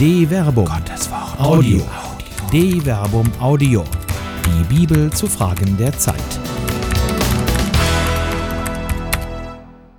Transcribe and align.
De 0.00 0.26
Verbum. 0.26 0.64
Gottes 0.64 1.10
Wort. 1.10 1.38
Audio. 1.38 1.82
De 2.50 2.80
Verbum 2.80 3.30
Audio. 3.38 3.84
Die 4.46 4.64
Bibel 4.74 5.12
zu 5.12 5.26
Fragen 5.26 5.76
der 5.76 5.92
Zeit. 5.92 6.16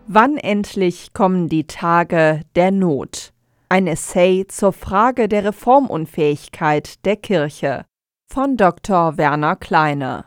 Wann 0.08 0.37
endlich 0.37 1.13
kommen 1.13 1.49
die 1.49 1.67
Tage 1.67 2.42
der 2.56 2.72
Not? 2.72 3.31
Ein 3.69 3.85
Essay 3.85 4.47
zur 4.47 4.74
Frage 4.74 5.29
der 5.29 5.46
Reformunfähigkeit 5.46 7.06
der 7.06 7.18
Kirche 7.18 7.86
von 8.26 8.58
Dr. 8.58 9.20
Werner 9.20 9.56
Kleine. 9.56 10.26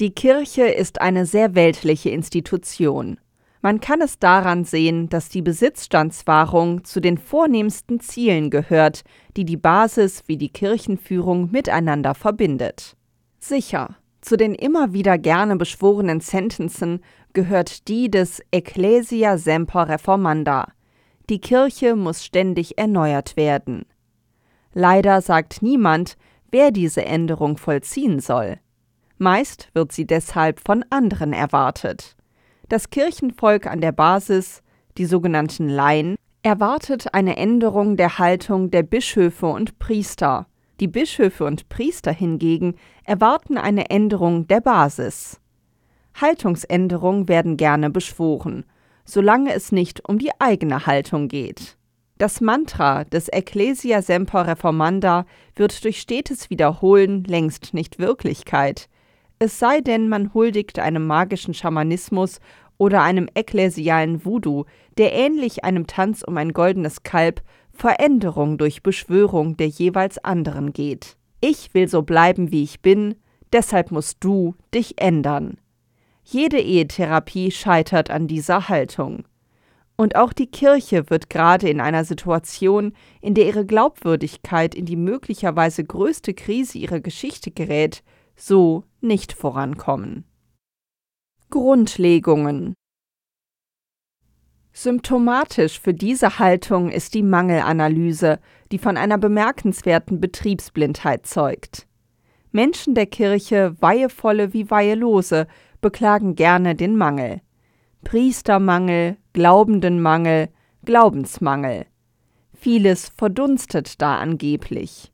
Die 0.00 0.10
Kirche 0.10 0.64
ist 0.64 1.00
eine 1.00 1.26
sehr 1.26 1.54
weltliche 1.54 2.10
Institution. 2.10 3.20
Man 3.66 3.80
kann 3.80 4.00
es 4.00 4.20
daran 4.20 4.62
sehen, 4.62 5.08
dass 5.08 5.28
die 5.28 5.42
Besitzstandswahrung 5.42 6.84
zu 6.84 7.00
den 7.00 7.18
vornehmsten 7.18 7.98
Zielen 7.98 8.48
gehört, 8.48 9.02
die 9.36 9.44
die 9.44 9.56
Basis 9.56 10.22
wie 10.28 10.36
die 10.36 10.50
Kirchenführung 10.50 11.50
miteinander 11.50 12.14
verbindet. 12.14 12.96
Sicher, 13.40 13.96
zu 14.20 14.36
den 14.36 14.54
immer 14.54 14.92
wieder 14.92 15.18
gerne 15.18 15.56
beschworenen 15.56 16.20
Sentenzen 16.20 17.00
gehört 17.32 17.88
die 17.88 18.08
des 18.08 18.40
Ecclesia 18.52 19.36
Semper 19.36 19.88
Reformanda. 19.88 20.68
Die 21.28 21.40
Kirche 21.40 21.96
muss 21.96 22.24
ständig 22.24 22.78
erneuert 22.78 23.36
werden. 23.36 23.84
Leider 24.74 25.20
sagt 25.20 25.60
niemand, 25.60 26.16
wer 26.52 26.70
diese 26.70 27.04
Änderung 27.04 27.56
vollziehen 27.56 28.20
soll. 28.20 28.60
Meist 29.18 29.70
wird 29.74 29.90
sie 29.90 30.06
deshalb 30.06 30.60
von 30.60 30.84
anderen 30.90 31.32
erwartet. 31.32 32.15
Das 32.68 32.90
Kirchenvolk 32.90 33.68
an 33.68 33.80
der 33.80 33.92
Basis, 33.92 34.60
die 34.98 35.04
sogenannten 35.04 35.68
Laien, 35.68 36.16
erwartet 36.42 37.14
eine 37.14 37.36
Änderung 37.36 37.96
der 37.96 38.18
Haltung 38.18 38.72
der 38.72 38.82
Bischöfe 38.82 39.46
und 39.46 39.78
Priester. 39.78 40.48
Die 40.80 40.88
Bischöfe 40.88 41.44
und 41.44 41.68
Priester 41.68 42.12
hingegen 42.12 42.74
erwarten 43.04 43.56
eine 43.56 43.88
Änderung 43.90 44.48
der 44.48 44.60
Basis. 44.60 45.40
Haltungsänderungen 46.20 47.28
werden 47.28 47.56
gerne 47.56 47.88
beschworen, 47.88 48.64
solange 49.04 49.52
es 49.54 49.70
nicht 49.70 50.08
um 50.08 50.18
die 50.18 50.32
eigene 50.40 50.86
Haltung 50.86 51.28
geht. 51.28 51.76
Das 52.18 52.40
Mantra 52.40 53.04
des 53.04 53.28
Ecclesia 53.28 54.02
Semper 54.02 54.46
Reformanda 54.48 55.24
wird 55.54 55.84
durch 55.84 56.00
stetes 56.00 56.50
Wiederholen 56.50 57.22
längst 57.24 57.74
nicht 57.74 58.00
Wirklichkeit 58.00 58.88
es 59.38 59.58
sei 59.58 59.80
denn, 59.80 60.08
man 60.08 60.32
huldigt 60.32 60.78
einem 60.78 61.06
magischen 61.06 61.54
Schamanismus 61.54 62.40
oder 62.78 63.02
einem 63.02 63.28
ekklesialen 63.34 64.24
Voodoo, 64.24 64.64
der 64.98 65.12
ähnlich 65.12 65.64
einem 65.64 65.86
Tanz 65.86 66.22
um 66.22 66.36
ein 66.36 66.52
goldenes 66.52 67.02
Kalb 67.02 67.42
Veränderung 67.72 68.56
durch 68.56 68.82
Beschwörung 68.82 69.56
der 69.56 69.68
jeweils 69.68 70.18
anderen 70.18 70.72
geht. 70.72 71.16
Ich 71.40 71.74
will 71.74 71.88
so 71.88 72.02
bleiben, 72.02 72.50
wie 72.50 72.62
ich 72.62 72.80
bin, 72.80 73.14
deshalb 73.52 73.90
musst 73.90 74.18
du 74.20 74.54
dich 74.74 75.00
ändern. 75.00 75.58
Jede 76.24 76.58
Ehetherapie 76.58 77.50
scheitert 77.50 78.10
an 78.10 78.26
dieser 78.26 78.68
Haltung. 78.68 79.24
Und 79.96 80.16
auch 80.16 80.32
die 80.32 80.48
Kirche 80.48 81.08
wird 81.08 81.30
gerade 81.30 81.68
in 81.68 81.80
einer 81.80 82.04
Situation, 82.04 82.92
in 83.20 83.34
der 83.34 83.46
ihre 83.46 83.64
Glaubwürdigkeit 83.64 84.74
in 84.74 84.84
die 84.84 84.96
möglicherweise 84.96 85.84
größte 85.84 86.34
Krise 86.34 86.78
ihrer 86.78 87.00
Geschichte 87.00 87.50
gerät, 87.50 88.02
so 88.36 88.84
nicht 89.00 89.32
vorankommen. 89.32 90.24
Grundlegungen 91.50 92.74
Symptomatisch 94.72 95.80
für 95.80 95.94
diese 95.94 96.38
Haltung 96.38 96.90
ist 96.90 97.14
die 97.14 97.22
Mangelanalyse, 97.22 98.40
die 98.70 98.78
von 98.78 98.98
einer 98.98 99.16
bemerkenswerten 99.16 100.20
Betriebsblindheit 100.20 101.26
zeugt. 101.26 101.86
Menschen 102.52 102.94
der 102.94 103.06
Kirche, 103.06 103.74
Weihevolle 103.80 104.52
wie 104.52 104.70
Weihelose, 104.70 105.46
beklagen 105.80 106.34
gerne 106.34 106.74
den 106.74 106.94
Mangel. 106.96 107.40
Priestermangel, 108.04 109.16
Glaubendenmangel, 109.32 110.50
Glaubensmangel. 110.84 111.86
Vieles 112.52 113.08
verdunstet 113.08 114.02
da 114.02 114.18
angeblich. 114.18 115.10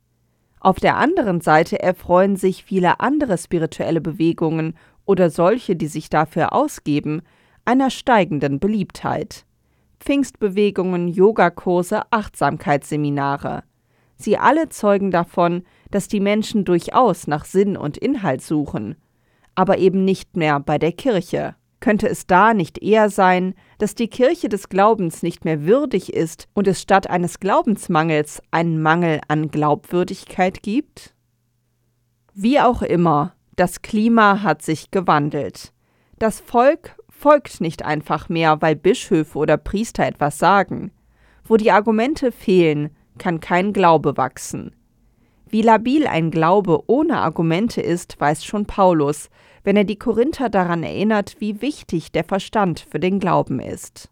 Auf 0.64 0.78
der 0.78 0.96
anderen 0.96 1.40
Seite 1.40 1.82
erfreuen 1.82 2.36
sich 2.36 2.62
viele 2.62 3.00
andere 3.00 3.36
spirituelle 3.36 4.00
Bewegungen 4.00 4.74
oder 5.04 5.28
solche, 5.28 5.74
die 5.74 5.88
sich 5.88 6.08
dafür 6.08 6.52
ausgeben, 6.52 7.22
einer 7.64 7.90
steigenden 7.90 8.60
Beliebtheit. 8.60 9.44
Pfingstbewegungen, 9.98 11.08
Yogakurse, 11.08 12.02
Achtsamkeitsseminare. 12.12 13.64
Sie 14.14 14.38
alle 14.38 14.68
zeugen 14.68 15.10
davon, 15.10 15.64
dass 15.90 16.06
die 16.06 16.20
Menschen 16.20 16.64
durchaus 16.64 17.26
nach 17.26 17.44
Sinn 17.44 17.76
und 17.76 17.98
Inhalt 17.98 18.40
suchen, 18.40 18.94
aber 19.56 19.78
eben 19.78 20.04
nicht 20.04 20.36
mehr 20.36 20.60
bei 20.60 20.78
der 20.78 20.92
Kirche. 20.92 21.56
Könnte 21.82 22.08
es 22.08 22.28
da 22.28 22.54
nicht 22.54 22.80
eher 22.80 23.10
sein, 23.10 23.54
dass 23.78 23.96
die 23.96 24.06
Kirche 24.06 24.48
des 24.48 24.68
Glaubens 24.68 25.24
nicht 25.24 25.44
mehr 25.44 25.66
würdig 25.66 26.12
ist 26.12 26.46
und 26.54 26.68
es 26.68 26.80
statt 26.80 27.10
eines 27.10 27.40
Glaubensmangels 27.40 28.40
einen 28.52 28.80
Mangel 28.80 29.20
an 29.26 29.50
Glaubwürdigkeit 29.50 30.62
gibt? 30.62 31.12
Wie 32.34 32.60
auch 32.60 32.82
immer, 32.82 33.34
das 33.56 33.82
Klima 33.82 34.42
hat 34.44 34.62
sich 34.62 34.92
gewandelt. 34.92 35.72
Das 36.20 36.38
Volk 36.38 36.94
folgt 37.08 37.60
nicht 37.60 37.84
einfach 37.84 38.28
mehr, 38.28 38.62
weil 38.62 38.76
Bischöfe 38.76 39.36
oder 39.36 39.56
Priester 39.56 40.06
etwas 40.06 40.38
sagen. 40.38 40.92
Wo 41.42 41.56
die 41.56 41.72
Argumente 41.72 42.30
fehlen, 42.30 42.90
kann 43.18 43.40
kein 43.40 43.72
Glaube 43.72 44.16
wachsen. 44.16 44.76
Wie 45.48 45.62
labil 45.62 46.06
ein 46.06 46.30
Glaube 46.30 46.84
ohne 46.86 47.18
Argumente 47.18 47.80
ist, 47.80 48.20
weiß 48.20 48.44
schon 48.44 48.66
Paulus, 48.66 49.30
wenn 49.64 49.76
er 49.76 49.84
die 49.84 49.98
Korinther 49.98 50.48
daran 50.48 50.82
erinnert, 50.82 51.36
wie 51.38 51.62
wichtig 51.62 52.12
der 52.12 52.24
Verstand 52.24 52.80
für 52.80 53.00
den 53.00 53.20
Glauben 53.20 53.60
ist. 53.60 54.10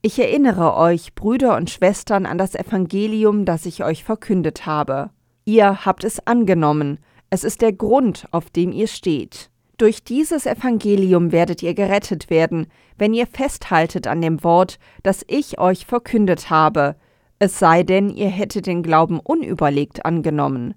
Ich 0.00 0.18
erinnere 0.18 0.76
euch, 0.76 1.14
Brüder 1.14 1.56
und 1.56 1.70
Schwestern, 1.70 2.24
an 2.24 2.38
das 2.38 2.54
Evangelium, 2.54 3.44
das 3.44 3.66
ich 3.66 3.84
euch 3.84 4.04
verkündet 4.04 4.64
habe. 4.64 5.10
Ihr 5.44 5.84
habt 5.84 6.04
es 6.04 6.24
angenommen, 6.26 6.98
es 7.30 7.44
ist 7.44 7.62
der 7.62 7.72
Grund, 7.72 8.26
auf 8.30 8.48
dem 8.50 8.72
ihr 8.72 8.86
steht. 8.86 9.50
Durch 9.76 10.02
dieses 10.02 10.46
Evangelium 10.46 11.30
werdet 11.30 11.62
ihr 11.62 11.74
gerettet 11.74 12.30
werden, 12.30 12.66
wenn 12.96 13.14
ihr 13.14 13.26
festhaltet 13.26 14.06
an 14.06 14.20
dem 14.20 14.42
Wort, 14.42 14.78
das 15.02 15.24
ich 15.28 15.58
euch 15.58 15.86
verkündet 15.86 16.50
habe, 16.50 16.96
es 17.38 17.58
sei 17.58 17.84
denn, 17.84 18.10
ihr 18.10 18.28
hättet 18.28 18.66
den 18.66 18.82
Glauben 18.82 19.20
unüberlegt 19.20 20.04
angenommen. 20.04 20.74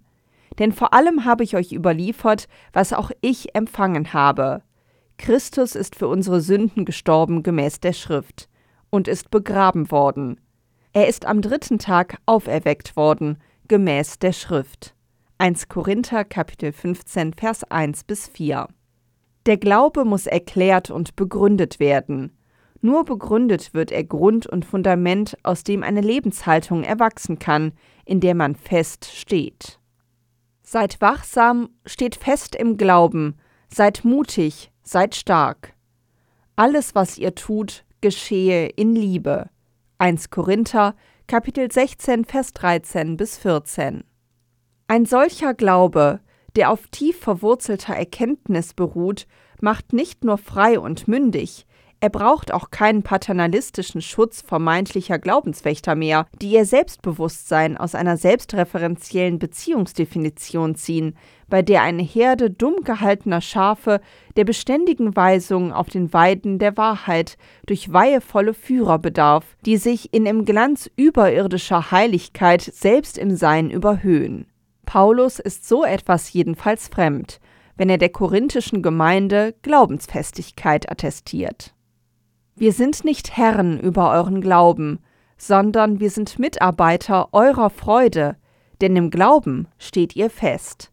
Denn 0.59 0.71
vor 0.71 0.93
allem 0.93 1.25
habe 1.25 1.43
ich 1.43 1.55
euch 1.55 1.71
überliefert, 1.71 2.47
was 2.73 2.93
auch 2.93 3.11
ich 3.21 3.55
empfangen 3.55 4.13
habe. 4.13 4.61
Christus 5.17 5.75
ist 5.75 5.95
für 5.95 6.07
unsere 6.07 6.41
Sünden 6.41 6.85
gestorben 6.85 7.43
gemäß 7.43 7.79
der 7.79 7.93
Schrift 7.93 8.49
und 8.89 9.07
ist 9.07 9.31
begraben 9.31 9.91
worden. 9.91 10.39
Er 10.93 11.07
ist 11.07 11.25
am 11.25 11.41
dritten 11.41 11.79
Tag 11.79 12.17
auferweckt 12.25 12.95
worden 12.95 13.37
gemäß 13.67 14.19
der 14.19 14.33
Schrift. 14.33 14.95
1 15.37 15.69
Korinther 15.69 16.25
Kapitel 16.25 16.71
15 16.71 17.33
Vers 17.33 17.63
1 17.63 18.03
bis 18.03 18.27
4. 18.27 18.67
Der 19.45 19.57
Glaube 19.57 20.05
muss 20.05 20.27
erklärt 20.27 20.91
und 20.91 21.15
begründet 21.15 21.79
werden. 21.79 22.37
Nur 22.81 23.05
begründet 23.05 23.73
wird 23.73 23.91
er 23.91 24.03
Grund 24.03 24.45
und 24.45 24.65
Fundament, 24.65 25.37
aus 25.43 25.63
dem 25.63 25.83
eine 25.83 26.01
Lebenshaltung 26.01 26.83
erwachsen 26.83 27.39
kann, 27.39 27.73
in 28.05 28.19
der 28.19 28.35
man 28.35 28.55
fest 28.55 29.05
steht. 29.05 29.79
Seid 30.73 31.01
wachsam, 31.01 31.67
steht 31.85 32.15
fest 32.15 32.55
im 32.55 32.77
Glauben, 32.77 33.35
seid 33.67 34.05
mutig, 34.05 34.71
seid 34.83 35.15
stark. 35.15 35.73
Alles, 36.55 36.95
was 36.95 37.17
ihr 37.17 37.35
tut, 37.35 37.83
geschehe 37.99 38.67
in 38.67 38.95
Liebe. 38.95 39.49
1 39.97 40.29
Korinther, 40.29 40.95
Kapitel 41.27 41.69
16, 41.69 42.23
Vers 42.23 42.53
13 42.53 43.17
bis 43.17 43.37
14. 43.37 44.05
Ein 44.87 45.05
solcher 45.05 45.53
Glaube, 45.53 46.21
der 46.55 46.71
auf 46.71 46.87
tief 46.87 47.19
verwurzelter 47.19 47.97
Erkenntnis 47.97 48.73
beruht, 48.73 49.27
macht 49.59 49.91
nicht 49.91 50.23
nur 50.23 50.37
frei 50.37 50.79
und 50.79 51.05
mündig, 51.05 51.65
er 52.03 52.09
braucht 52.09 52.51
auch 52.51 52.71
keinen 52.71 53.03
paternalistischen 53.03 54.01
Schutz 54.01 54.41
vermeintlicher 54.41 55.19
Glaubenswächter 55.19 55.93
mehr, 55.93 56.25
die 56.41 56.49
ihr 56.53 56.65
Selbstbewusstsein 56.65 57.77
aus 57.77 57.93
einer 57.93 58.17
selbstreferenziellen 58.17 59.37
Beziehungsdefinition 59.37 60.73
ziehen, 60.73 61.15
bei 61.47 61.61
der 61.61 61.83
eine 61.83 62.01
Herde 62.01 62.49
dumm 62.49 62.77
gehaltener 62.83 63.39
Schafe 63.39 64.01
der 64.35 64.45
beständigen 64.45 65.15
Weisung 65.15 65.71
auf 65.71 65.89
den 65.89 66.11
Weiden 66.11 66.57
der 66.57 66.75
Wahrheit 66.75 67.37
durch 67.67 67.93
weihevolle 67.93 68.55
Führer 68.55 68.97
bedarf, 68.97 69.45
die 69.67 69.77
sich 69.77 70.11
in 70.11 70.25
im 70.25 70.43
Glanz 70.43 70.89
überirdischer 70.95 71.91
Heiligkeit 71.91 72.63
selbst 72.63 73.19
im 73.19 73.35
Sein 73.35 73.69
überhöhen. 73.69 74.47
Paulus 74.87 75.37
ist 75.37 75.67
so 75.67 75.85
etwas 75.85 76.33
jedenfalls 76.33 76.87
fremd, 76.87 77.39
wenn 77.77 77.89
er 77.91 77.99
der 77.99 78.09
korinthischen 78.09 78.81
Gemeinde 78.81 79.53
Glaubensfestigkeit 79.61 80.89
attestiert. 80.89 81.75
Wir 82.55 82.73
sind 82.73 83.05
nicht 83.05 83.37
Herren 83.37 83.79
über 83.79 84.11
euren 84.11 84.41
Glauben, 84.41 84.99
sondern 85.37 85.99
wir 85.99 86.09
sind 86.09 86.37
Mitarbeiter 86.37 87.29
eurer 87.31 87.69
Freude, 87.69 88.35
denn 88.81 88.95
im 88.95 89.09
Glauben 89.09 89.67
steht 89.77 90.15
ihr 90.15 90.29
fest. 90.29 90.91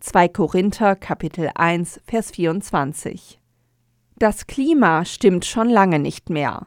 2 0.00 0.28
Korinther 0.28 0.96
Kapitel 0.96 1.50
1 1.54 2.00
Vers 2.06 2.32
24 2.32 3.40
Das 4.18 4.46
Klima 4.46 5.04
stimmt 5.04 5.44
schon 5.44 5.70
lange 5.70 5.98
nicht 6.00 6.28
mehr. 6.28 6.66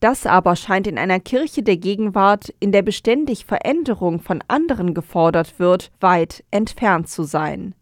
Das 0.00 0.26
aber 0.26 0.54
scheint 0.54 0.86
in 0.86 0.98
einer 0.98 1.18
Kirche 1.18 1.62
der 1.62 1.78
Gegenwart, 1.78 2.54
in 2.60 2.70
der 2.70 2.82
beständig 2.82 3.46
Veränderung 3.46 4.20
von 4.20 4.44
anderen 4.46 4.92
gefordert 4.92 5.58
wird, 5.58 5.90
weit 5.98 6.44
entfernt 6.50 7.08
zu 7.08 7.22
sein. 7.24 7.74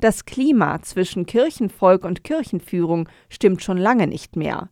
Das 0.00 0.24
Klima 0.24 0.82
zwischen 0.82 1.26
Kirchenvolk 1.26 2.04
und 2.04 2.24
Kirchenführung 2.24 3.08
stimmt 3.28 3.62
schon 3.62 3.76
lange 3.76 4.08
nicht 4.08 4.34
mehr. 4.34 4.70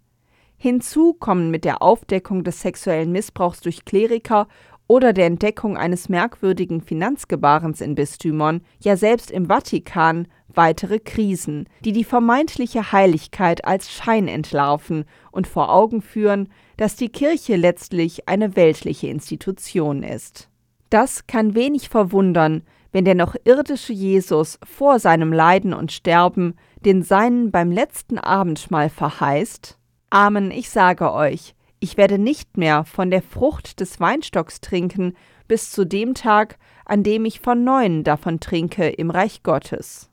Hinzu 0.63 1.15
kommen 1.15 1.51
mit 1.51 1.65
der 1.65 1.81
Aufdeckung 1.81 2.45
des 2.45 2.61
sexuellen 2.61 3.13
Missbrauchs 3.13 3.63
durch 3.63 3.87
Kleriker 3.87 4.47
oder 4.87 5.15
der 5.15 5.25
Entdeckung 5.25 5.79
eines 5.79 6.11
merkwürdigen 6.11 6.83
Finanzgebarens 6.83 7.81
in 7.81 7.95
Bistümern, 7.95 8.61
ja 8.79 8.99
selbst 8.99 9.31
im 9.31 9.47
Vatikan, 9.47 10.29
weitere 10.49 10.99
Krisen, 10.99 11.67
die 11.83 11.93
die 11.93 12.05
vermeintliche 12.05 12.93
Heiligkeit 12.93 13.65
als 13.65 13.91
Schein 13.91 14.29
entlarven 14.29 15.07
und 15.31 15.47
vor 15.47 15.73
Augen 15.73 16.03
führen, 16.03 16.51
dass 16.77 16.95
die 16.95 17.09
Kirche 17.09 17.57
letztlich 17.57 18.29
eine 18.29 18.55
weltliche 18.55 19.07
Institution 19.07 20.03
ist. 20.03 20.51
Das 20.91 21.27
kann 21.27 21.55
wenig 21.55 21.89
verwundern, 21.89 22.65
wenn 22.93 23.07
der 23.07 23.15
noch 23.15 23.35
irdische 23.45 23.95
Jesus 23.95 24.59
vor 24.63 24.99
seinem 24.99 25.33
Leiden 25.33 25.73
und 25.73 25.91
Sterben 25.91 26.55
den 26.85 27.03
Seinen 27.03 27.51
beim 27.51 27.73
letzten 27.73 28.19
Abendmahl 28.19 28.91
verheißt 28.91 29.80
Amen, 30.13 30.51
ich 30.51 30.71
sage 30.71 31.13
euch, 31.13 31.55
ich 31.79 31.97
werde 31.97 32.19
nicht 32.19 32.57
mehr 32.57 32.85
von 32.85 33.13
der 33.13 33.23
Frucht 33.23 33.79
des 33.79 34.01
Weinstocks 34.01 34.61
trinken, 34.61 35.15
bis 35.47 35.71
zu 35.71 35.87
dem 35.87 36.15
Tag, 36.15 36.59
an 36.85 37.05
dem 37.05 37.25
ich 37.25 37.39
von 37.39 37.63
neuem 37.63 38.03
davon 38.03 38.41
trinke 38.41 38.89
im 38.89 39.11
Reich 39.11 39.45
Gottes. 39.45 40.11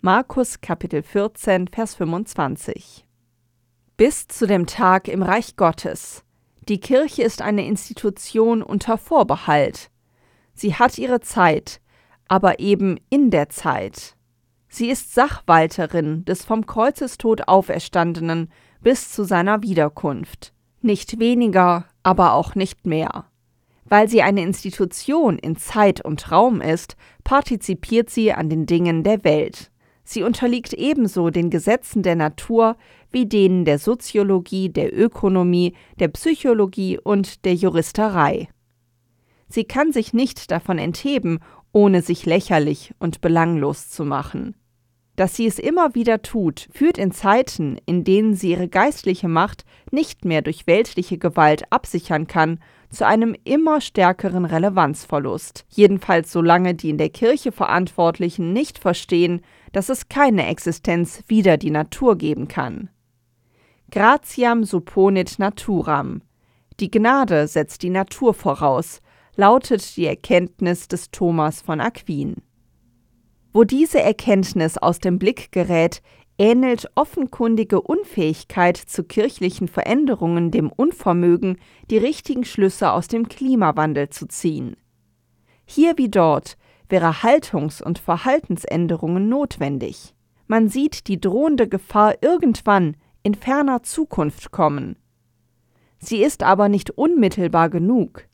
Markus 0.00 0.62
Kapitel 0.62 1.02
14, 1.02 1.68
Vers 1.68 1.94
25 1.94 3.04
Bis 3.98 4.28
zu 4.28 4.46
dem 4.46 4.66
Tag 4.66 5.08
im 5.08 5.22
Reich 5.22 5.56
Gottes. 5.56 6.24
Die 6.66 6.80
Kirche 6.80 7.22
ist 7.22 7.42
eine 7.42 7.66
Institution 7.66 8.62
unter 8.62 8.96
Vorbehalt. 8.96 9.90
Sie 10.54 10.74
hat 10.74 10.96
ihre 10.96 11.20
Zeit, 11.20 11.82
aber 12.28 12.60
eben 12.60 12.98
in 13.10 13.30
der 13.30 13.50
Zeit. 13.50 14.16
Sie 14.68 14.88
ist 14.88 15.14
Sachwalterin 15.14 16.24
des 16.24 16.46
vom 16.46 16.64
Kreuzestod 16.64 17.46
Auferstandenen 17.46 18.50
bis 18.84 19.10
zu 19.10 19.24
seiner 19.24 19.62
Wiederkunft 19.62 20.54
nicht 20.84 21.18
weniger, 21.18 21.86
aber 22.02 22.34
auch 22.34 22.54
nicht 22.54 22.86
mehr. 22.86 23.24
Weil 23.86 24.08
sie 24.08 24.22
eine 24.22 24.42
Institution 24.42 25.38
in 25.38 25.56
Zeit 25.56 26.04
und 26.04 26.30
Raum 26.30 26.60
ist, 26.60 26.96
partizipiert 27.24 28.10
sie 28.10 28.32
an 28.32 28.48
den 28.48 28.66
Dingen 28.66 29.02
der 29.02 29.24
Welt. 29.24 29.70
Sie 30.04 30.22
unterliegt 30.22 30.74
ebenso 30.74 31.30
den 31.30 31.48
Gesetzen 31.50 32.02
der 32.02 32.14
Natur 32.14 32.76
wie 33.10 33.26
denen 33.26 33.64
der 33.64 33.78
Soziologie, 33.78 34.68
der 34.68 34.94
Ökonomie, 34.94 35.74
der 35.98 36.08
Psychologie 36.08 36.98
und 36.98 37.44
der 37.44 37.54
Juristerei. 37.54 38.48
Sie 39.48 39.64
kann 39.64 39.92
sich 39.92 40.12
nicht 40.12 40.50
davon 40.50 40.78
entheben, 40.78 41.38
ohne 41.72 42.02
sich 42.02 42.26
lächerlich 42.26 42.92
und 42.98 43.20
belanglos 43.20 43.88
zu 43.88 44.04
machen. 44.04 44.54
Dass 45.16 45.36
sie 45.36 45.46
es 45.46 45.58
immer 45.58 45.94
wieder 45.94 46.22
tut, 46.22 46.68
führt 46.72 46.98
in 46.98 47.12
Zeiten, 47.12 47.78
in 47.86 48.02
denen 48.02 48.34
sie 48.34 48.50
ihre 48.50 48.68
geistliche 48.68 49.28
Macht 49.28 49.64
nicht 49.92 50.24
mehr 50.24 50.42
durch 50.42 50.66
weltliche 50.66 51.18
Gewalt 51.18 51.70
absichern 51.70 52.26
kann, 52.26 52.58
zu 52.90 53.06
einem 53.06 53.36
immer 53.44 53.80
stärkeren 53.80 54.44
Relevanzverlust, 54.44 55.66
jedenfalls 55.68 56.32
solange 56.32 56.74
die 56.74 56.90
in 56.90 56.98
der 56.98 57.10
Kirche 57.10 57.52
Verantwortlichen 57.52 58.52
nicht 58.52 58.78
verstehen, 58.78 59.42
dass 59.72 59.88
es 59.88 60.08
keine 60.08 60.46
Existenz 60.46 61.22
wider 61.28 61.56
die 61.56 61.70
Natur 61.70 62.16
geben 62.16 62.48
kann. 62.48 62.90
Gratiam 63.90 64.64
supponit 64.64 65.38
naturam. 65.38 66.22
Die 66.80 66.90
Gnade 66.90 67.46
setzt 67.46 67.82
die 67.82 67.90
Natur 67.90 68.34
voraus, 68.34 69.00
lautet 69.36 69.96
die 69.96 70.06
Erkenntnis 70.06 70.88
des 70.88 71.10
Thomas 71.10 71.62
von 71.62 71.80
Aquin. 71.80 72.36
Wo 73.54 73.62
diese 73.62 74.02
Erkenntnis 74.02 74.78
aus 74.78 74.98
dem 74.98 75.20
Blick 75.20 75.52
gerät, 75.52 76.02
ähnelt 76.38 76.90
offenkundige 76.96 77.80
Unfähigkeit 77.80 78.76
zu 78.76 79.04
kirchlichen 79.04 79.68
Veränderungen 79.68 80.50
dem 80.50 80.72
Unvermögen, 80.72 81.58
die 81.88 81.98
richtigen 81.98 82.44
Schlüsse 82.44 82.90
aus 82.90 83.06
dem 83.06 83.28
Klimawandel 83.28 84.10
zu 84.10 84.26
ziehen. 84.26 84.76
Hier 85.64 85.96
wie 85.96 86.08
dort 86.08 86.56
wäre 86.88 87.22
Haltungs- 87.22 87.80
und 87.80 88.00
Verhaltensänderungen 88.00 89.28
notwendig. 89.28 90.16
Man 90.48 90.68
sieht 90.68 91.06
die 91.06 91.20
drohende 91.20 91.68
Gefahr 91.68 92.16
irgendwann 92.22 92.96
in 93.22 93.36
ferner 93.36 93.84
Zukunft 93.84 94.50
kommen. 94.50 94.96
Sie 95.98 96.24
ist 96.24 96.42
aber 96.42 96.68
nicht 96.68 96.90
unmittelbar 96.90 97.70
genug. 97.70 98.26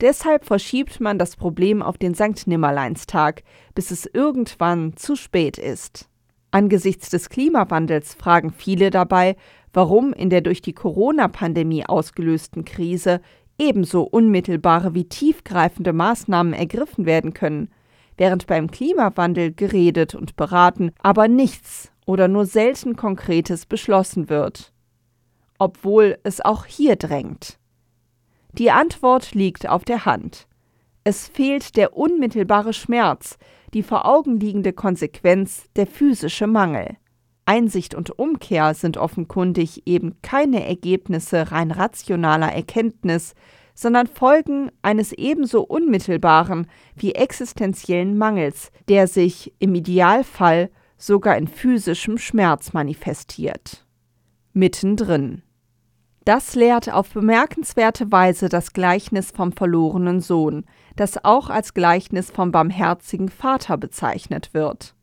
Deshalb 0.00 0.46
verschiebt 0.46 1.00
man 1.00 1.18
das 1.18 1.36
Problem 1.36 1.82
auf 1.82 1.98
den 1.98 2.14
Sankt 2.14 2.46
Nimmerleinstag, 2.46 3.42
bis 3.74 3.90
es 3.90 4.06
irgendwann 4.06 4.96
zu 4.96 5.14
spät 5.14 5.58
ist. 5.58 6.08
Angesichts 6.50 7.10
des 7.10 7.28
Klimawandels 7.28 8.14
fragen 8.14 8.50
viele 8.50 8.90
dabei, 8.90 9.36
warum 9.72 10.12
in 10.12 10.30
der 10.30 10.40
durch 10.40 10.62
die 10.62 10.72
Corona-Pandemie 10.72 11.86
ausgelösten 11.86 12.64
Krise 12.64 13.20
ebenso 13.58 14.02
unmittelbare 14.02 14.94
wie 14.94 15.04
tiefgreifende 15.04 15.92
Maßnahmen 15.92 16.54
ergriffen 16.54 17.04
werden 17.04 17.34
können, 17.34 17.68
während 18.16 18.46
beim 18.46 18.70
Klimawandel 18.70 19.52
geredet 19.52 20.14
und 20.14 20.34
beraten, 20.34 20.92
aber 20.98 21.28
nichts 21.28 21.92
oder 22.06 22.26
nur 22.26 22.46
selten 22.46 22.96
Konkretes 22.96 23.66
beschlossen 23.66 24.28
wird. 24.28 24.72
Obwohl 25.58 26.18
es 26.24 26.40
auch 26.40 26.64
hier 26.64 26.96
drängt. 26.96 27.59
Die 28.58 28.70
Antwort 28.70 29.34
liegt 29.34 29.68
auf 29.68 29.84
der 29.84 30.04
Hand. 30.04 30.46
Es 31.04 31.28
fehlt 31.28 31.76
der 31.76 31.96
unmittelbare 31.96 32.72
Schmerz, 32.72 33.38
die 33.72 33.82
vor 33.82 34.06
Augen 34.06 34.38
liegende 34.38 34.72
Konsequenz, 34.72 35.64
der 35.76 35.86
physische 35.86 36.46
Mangel. 36.46 36.96
Einsicht 37.46 37.94
und 37.94 38.18
Umkehr 38.18 38.74
sind 38.74 38.96
offenkundig 38.96 39.86
eben 39.86 40.20
keine 40.22 40.66
Ergebnisse 40.66 41.50
rein 41.50 41.70
rationaler 41.70 42.52
Erkenntnis, 42.52 43.34
sondern 43.74 44.06
Folgen 44.06 44.70
eines 44.82 45.12
ebenso 45.12 45.62
unmittelbaren 45.62 46.66
wie 46.94 47.14
existenziellen 47.14 48.18
Mangels, 48.18 48.70
der 48.88 49.06
sich 49.06 49.54
im 49.58 49.74
Idealfall 49.74 50.70
sogar 50.96 51.36
in 51.38 51.48
physischem 51.48 52.18
Schmerz 52.18 52.72
manifestiert. 52.72 53.86
Mittendrin. 54.52 55.42
Das 56.24 56.54
lehrt 56.54 56.92
auf 56.92 57.10
bemerkenswerte 57.10 58.12
Weise 58.12 58.48
das 58.48 58.72
Gleichnis 58.72 59.30
vom 59.30 59.52
verlorenen 59.52 60.20
Sohn, 60.20 60.64
das 60.96 61.24
auch 61.24 61.48
als 61.48 61.72
Gleichnis 61.72 62.30
vom 62.30 62.52
barmherzigen 62.52 63.30
Vater 63.30 63.78
bezeichnet 63.78 64.52
wird. 64.52 64.94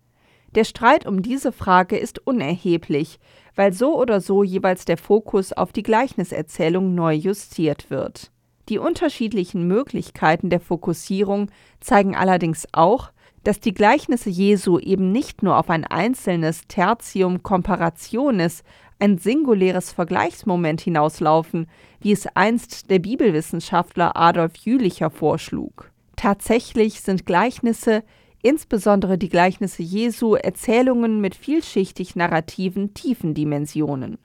Der 0.54 0.64
Streit 0.64 1.06
um 1.06 1.22
diese 1.22 1.52
Frage 1.52 1.98
ist 1.98 2.26
unerheblich, 2.26 3.20
weil 3.56 3.74
so 3.74 4.00
oder 4.00 4.22
so 4.22 4.44
jeweils 4.44 4.86
der 4.86 4.98
Fokus 4.98 5.54
auf 5.54 5.74
die 5.74 5.84
Gleichniserzählung 5.84 6.94
neu 6.94 7.14
justiert 7.14 7.90
wird. 7.90 8.32
Die 8.70 8.78
unterschiedlichen 8.78 9.68
Möglichkeiten 9.68 10.50
der 10.50 10.60
Fokussierung 10.60 11.50
zeigen 11.80 12.16
allerdings 12.16 12.68
auch, 12.74 13.12
dass 13.44 13.60
die 13.60 13.74
Gleichnisse 13.74 14.30
Jesu 14.30 14.78
eben 14.78 15.12
nicht 15.12 15.42
nur 15.42 15.58
auf 15.58 15.70
ein 15.70 15.86
einzelnes 15.86 16.68
Tertium 16.68 17.44
Comparationis, 17.44 18.64
ein 19.00 19.18
singuläres 19.18 19.92
Vergleichsmoment 19.92 20.82
hinauslaufen, 20.82 21.68
wie 22.00 22.12
es 22.12 22.28
einst 22.36 22.90
der 22.90 23.00
Bibelwissenschaftler 23.00 24.16
Adolf 24.16 24.56
Jülicher 24.58 25.10
vorschlug. 25.10 25.92
Tatsächlich 26.16 27.02
sind 27.02 27.26
Gleichnisse, 27.26 28.04
insbesondere 28.42 29.18
die 29.18 29.30
Gleichnisse 29.30 29.84
Jesu, 29.84 30.36
Erzählungen 30.36 31.22
mit 31.22 31.36
vielschichtig 31.36 32.16
narrativen 32.16 32.94
tiefen 32.94 33.34
Dimensionen. 33.34 34.18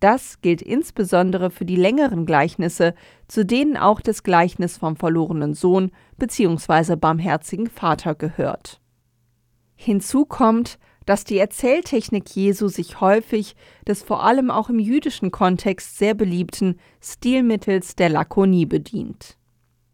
Das 0.00 0.42
gilt 0.42 0.60
insbesondere 0.60 1.50
für 1.50 1.64
die 1.64 1.76
längeren 1.76 2.26
Gleichnisse, 2.26 2.94
zu 3.26 3.46
denen 3.46 3.78
auch 3.78 4.02
das 4.02 4.22
Gleichnis 4.22 4.76
vom 4.76 4.96
verlorenen 4.96 5.54
Sohn 5.54 5.92
bzw. 6.18 6.96
barmherzigen 6.96 7.68
Vater 7.68 8.14
gehört. 8.14 8.82
Hinzu 9.76 10.26
kommt, 10.26 10.78
dass 11.06 11.24
die 11.24 11.38
Erzähltechnik 11.38 12.28
Jesu 12.34 12.68
sich 12.68 13.00
häufig 13.00 13.56
des 13.86 14.02
vor 14.02 14.24
allem 14.24 14.50
auch 14.50 14.70
im 14.70 14.78
jüdischen 14.78 15.30
Kontext 15.30 15.98
sehr 15.98 16.14
beliebten 16.14 16.78
Stilmittels 17.00 17.96
der 17.96 18.08
Lakonie 18.08 18.66
bedient. 18.66 19.36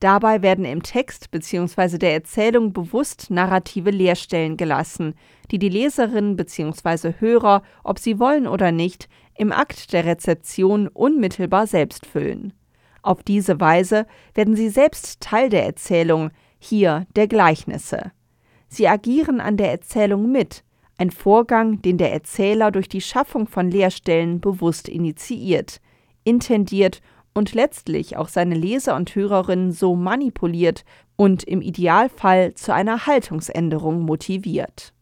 Dabei 0.01 0.41
werden 0.41 0.65
im 0.65 0.83
Text 0.83 1.31
bzw. 1.31 1.99
der 1.99 2.15
Erzählung 2.15 2.73
bewusst 2.73 3.31
narrative 3.31 3.91
Leerstellen 3.91 4.57
gelassen, 4.57 5.15
die 5.51 5.59
die 5.59 5.69
Leserinnen 5.69 6.37
bzw. 6.37 7.15
Hörer, 7.19 7.63
ob 7.85 7.99
sie 7.99 8.19
wollen 8.19 8.47
oder 8.47 8.73
nicht, 8.73 9.09
im 9.37 9.53
Akt 9.53 9.93
der 9.93 10.07
Rezeption 10.07 10.89
unmittelbar 10.89 11.67
selbst 11.67 12.07
füllen. 12.07 12.55
Auf 13.03 13.23
diese 13.23 13.61
Weise 13.61 14.07
werden 14.35 14.57
sie 14.57 14.71
selbst 14.71 15.21
Teil 15.21 15.51
der 15.51 15.65
Erzählung, 15.65 16.31
hier 16.59 17.07
der 17.15 17.29
Gleichnisse. 17.29 18.13
Sie 18.69 18.89
agieren 18.89 19.41
an 19.41 19.57
der 19.57 19.71
Erzählung 19.71 20.31
mit, 20.31 20.65
ein 21.01 21.11
Vorgang, 21.11 21.81
den 21.81 21.97
der 21.97 22.13
Erzähler 22.13 22.71
durch 22.71 22.89
die 22.89 23.01
Schaffung 23.01 23.47
von 23.49 23.71
Lehrstellen 23.71 24.41
bewusst 24.41 24.87
initiiert, 24.87 25.81
intendiert 26.25 27.01
und 27.33 27.55
letztlich 27.55 28.19
auch 28.19 28.29
seine 28.29 28.55
Leser 28.55 28.97
und 28.97 29.15
Hörerinnen 29.15 29.73
so 29.73 29.97
manipuliert 29.97 30.85
und 31.17 31.43
im 31.45 31.63
Idealfall 31.63 32.55
zu 32.55 32.75
einer 32.75 33.07
Haltungsänderung 33.07 34.03
motiviert. 34.03 34.93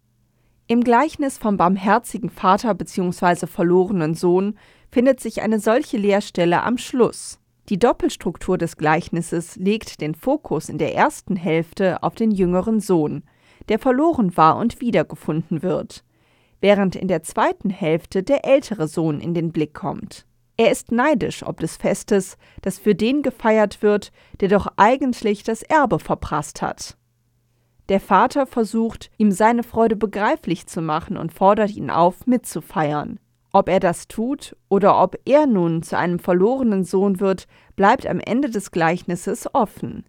Im 0.68 0.84
Gleichnis 0.84 1.36
vom 1.36 1.56
barmherzigen 1.56 2.30
Vater 2.30 2.74
bzw. 2.74 3.46
verlorenen 3.46 4.14
Sohn 4.14 4.56
findet 4.92 5.18
sich 5.18 5.42
eine 5.42 5.58
solche 5.58 5.96
Leerstelle 5.96 6.62
am 6.62 6.78
Schluss. 6.78 7.40
Die 7.70 7.78
Doppelstruktur 7.78 8.56
des 8.56 8.76
Gleichnisses 8.76 9.56
legt 9.56 10.00
den 10.00 10.14
Fokus 10.14 10.68
in 10.68 10.78
der 10.78 10.94
ersten 10.94 11.34
Hälfte 11.34 12.04
auf 12.04 12.14
den 12.14 12.30
jüngeren 12.30 12.78
Sohn, 12.78 13.24
der 13.68 13.78
verloren 13.78 14.36
war 14.36 14.56
und 14.56 14.80
wiedergefunden 14.80 15.62
wird, 15.62 16.04
während 16.60 16.96
in 16.96 17.08
der 17.08 17.22
zweiten 17.22 17.70
Hälfte 17.70 18.22
der 18.22 18.44
ältere 18.44 18.88
Sohn 18.88 19.20
in 19.20 19.34
den 19.34 19.52
Blick 19.52 19.74
kommt. 19.74 20.26
Er 20.56 20.72
ist 20.72 20.90
neidisch 20.90 21.46
ob 21.46 21.60
des 21.60 21.76
Festes, 21.76 22.36
das 22.62 22.78
für 22.78 22.94
den 22.94 23.22
gefeiert 23.22 23.80
wird, 23.80 24.10
der 24.40 24.48
doch 24.48 24.66
eigentlich 24.76 25.44
das 25.44 25.62
Erbe 25.62 26.00
verprasst 26.00 26.62
hat. 26.62 26.96
Der 27.88 28.00
Vater 28.00 28.46
versucht, 28.46 29.10
ihm 29.16 29.30
seine 29.30 29.62
Freude 29.62 29.96
begreiflich 29.96 30.66
zu 30.66 30.82
machen 30.82 31.16
und 31.16 31.32
fordert 31.32 31.70
ihn 31.70 31.90
auf, 31.90 32.26
mitzufeiern. 32.26 33.18
Ob 33.52 33.68
er 33.68 33.80
das 33.80 34.08
tut 34.08 34.56
oder 34.68 35.00
ob 35.00 35.16
er 35.24 35.46
nun 35.46 35.82
zu 35.82 35.96
einem 35.96 36.18
verlorenen 36.18 36.84
Sohn 36.84 37.18
wird, 37.20 37.46
bleibt 37.76 38.06
am 38.06 38.20
Ende 38.20 38.50
des 38.50 38.72
Gleichnisses 38.72 39.48
offen. 39.54 40.04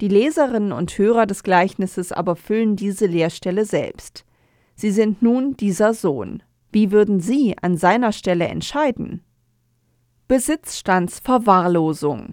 Die 0.00 0.08
Leserinnen 0.08 0.72
und 0.72 0.96
Hörer 0.96 1.26
des 1.26 1.42
Gleichnisses 1.42 2.10
aber 2.10 2.34
füllen 2.34 2.74
diese 2.74 3.04
Leerstelle 3.04 3.66
selbst. 3.66 4.24
Sie 4.74 4.92
sind 4.92 5.20
nun 5.20 5.58
dieser 5.58 5.92
Sohn. 5.92 6.42
Wie 6.72 6.90
würden 6.90 7.20
Sie 7.20 7.54
an 7.60 7.76
seiner 7.76 8.12
Stelle 8.12 8.48
entscheiden? 8.48 9.22
Besitzstandsverwahrlosung 10.26 12.32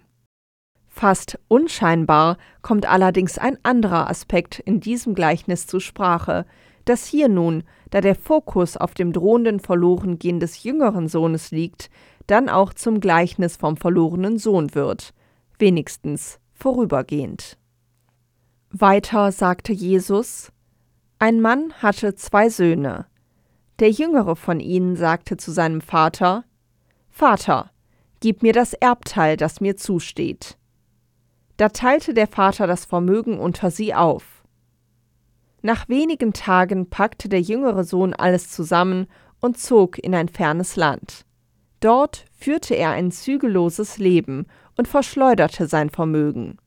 Fast 0.88 1.38
unscheinbar 1.50 2.38
kommt 2.62 2.88
allerdings 2.88 3.38
ein 3.38 3.58
anderer 3.64 4.10
Aspekt 4.10 4.60
in 4.60 4.80
diesem 4.80 5.14
Gleichnis 5.14 5.68
zur 5.68 5.82
Sprache, 5.82 6.46
das 6.86 7.06
hier 7.06 7.28
nun, 7.28 7.64
da 7.90 8.00
der 8.00 8.16
Fokus 8.16 8.78
auf 8.78 8.94
dem 8.94 9.12
drohenden 9.12 9.60
Verlorengehen 9.60 10.40
des 10.40 10.64
jüngeren 10.64 11.10
Sohnes 11.10 11.52
liegt, 11.52 11.90
dann 12.28 12.48
auch 12.48 12.74
zum 12.74 13.02
Gleichnis 13.02 13.58
vom 13.58 13.76
verlorenen 13.76 14.38
Sohn 14.38 14.74
wird, 14.74 15.14
wenigstens 15.60 16.40
vorübergehend. 16.58 17.58
Weiter 18.70 19.32
sagte 19.32 19.72
Jesus, 19.72 20.52
ein 21.20 21.40
Mann 21.40 21.74
hatte 21.82 22.16
zwei 22.16 22.50
Söhne. 22.50 23.06
Der 23.80 23.92
jüngere 23.92 24.36
von 24.36 24.60
ihnen 24.60 24.96
sagte 24.96 25.38
zu 25.38 25.52
seinem 25.52 25.82
Vater, 25.82 26.44
Vater, 27.10 27.72
Gib 28.20 28.42
mir 28.42 28.54
das 28.54 28.74
Erbteil, 28.74 29.38
das 29.38 29.62
mir 29.62 29.78
zusteht. 29.78 30.58
Da 31.58 31.70
teilte 31.70 32.14
der 32.16 32.28
Vater 32.28 32.66
das 32.66 32.86
Vermögen 32.86 33.40
unter 33.40 33.70
sie 33.70 33.94
auf. 33.94 34.44
Nach 35.62 35.88
wenigen 35.88 36.34
Tagen 36.34 36.90
packte 36.90 37.30
der 37.30 37.42
jüngere 37.42 37.84
Sohn 37.84 38.14
alles 38.14 38.50
zusammen 38.50 39.08
und 39.40 39.60
zog 39.60 40.00
in 40.00 40.16
ein 40.16 40.30
fernes 40.30 40.76
Land. 40.76 41.26
Dort 41.80 42.26
führte 42.32 42.76
er 42.76 42.92
ein 42.92 43.12
zügelloses 43.12 44.00
Leben 44.00 44.48
und 44.78 44.88
verschleuderte 44.88 45.68
sein 45.68 45.90
Vermögen. 45.90 46.58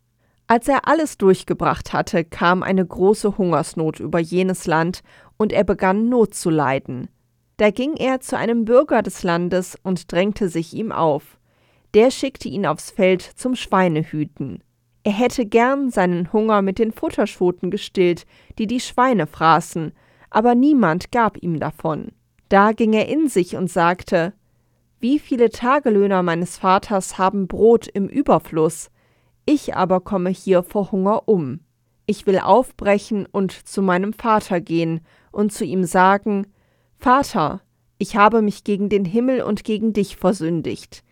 Als 0.47 0.69
er 0.69 0.89
alles 0.89 1.17
durchgebracht 1.17 1.93
hatte, 1.93 2.25
kam 2.25 2.63
eine 2.63 2.85
große 2.85 3.39
Hungersnot 3.39 4.01
über 4.01 4.19
jenes 4.19 4.67
Land, 4.67 5.03
und 5.37 5.53
er 5.53 5.65
begann 5.65 6.09
Not 6.09 6.35
zu 6.35 6.51
leiden. 6.51 7.09
Da 7.57 7.71
ging 7.71 7.95
er 7.97 8.21
zu 8.21 8.37
einem 8.37 8.67
Bürger 8.67 9.03
des 9.03 9.23
Landes 9.23 9.79
und 9.83 10.13
drängte 10.13 10.49
sich 10.49 10.75
ihm 10.75 10.93
auf 10.93 11.41
der 11.95 12.11
schickte 12.11 12.49
ihn 12.49 12.67
aufs 12.67 12.91
Feld 12.91 13.23
zum 13.23 13.57
Schweinehüten. 13.57 14.63
Er 15.03 15.13
hätte 15.13 15.47
gern 15.47 15.91
seinen 15.91 16.33
Hunger 16.33 16.63
mit 16.63 16.79
den 16.79 16.93
Futterschoten 16.93 17.71
gestillt, 17.71 18.27
die 18.59 18.67
die 18.67 18.81
Schweine 18.81 19.27
fraßen, 19.27 19.93
aber 20.29 20.55
niemand 20.55 21.11
gab 21.11 21.43
ihm 21.43 21.59
davon. 21.59 22.13
Da 22.49 22.73
ging 22.73 22.93
er 22.93 23.09
in 23.09 23.29
sich 23.29 23.57
und 23.57 23.71
sagte, 23.71 24.35
Wie 25.01 25.19
viele 25.19 25.51
Tagelöhner 25.51 26.23
meines 26.23 26.59
Vaters 26.59 27.19
haben 27.19 27.49
Brot 27.49 27.89
im 27.89 28.09
Überfluss, 28.09 28.91
ich 29.47 29.75
aber 29.75 30.01
komme 30.01 30.31
hier 30.31 30.63
vor 30.63 30.93
Hunger 30.93 31.27
um. 31.27 31.61
Ich 32.07 32.27
will 32.27 32.39
aufbrechen 32.39 33.27
und 33.27 33.53
zu 33.53 33.83
meinem 33.83 34.13
Vater 34.13 34.61
gehen 34.61 35.01
und 35.33 35.53
zu 35.53 35.65
ihm 35.65 35.85
sagen, 35.85 36.47
Vater, 36.97 37.63
ich 37.99 38.17
habe 38.17 38.43
mich 38.43 38.63
gegen 38.63 38.89
den 38.89 39.05
Himmel 39.05 39.43
und 39.43 39.65
gegen 39.65 39.93
dich 39.93 40.17
versündigt 40.17 41.03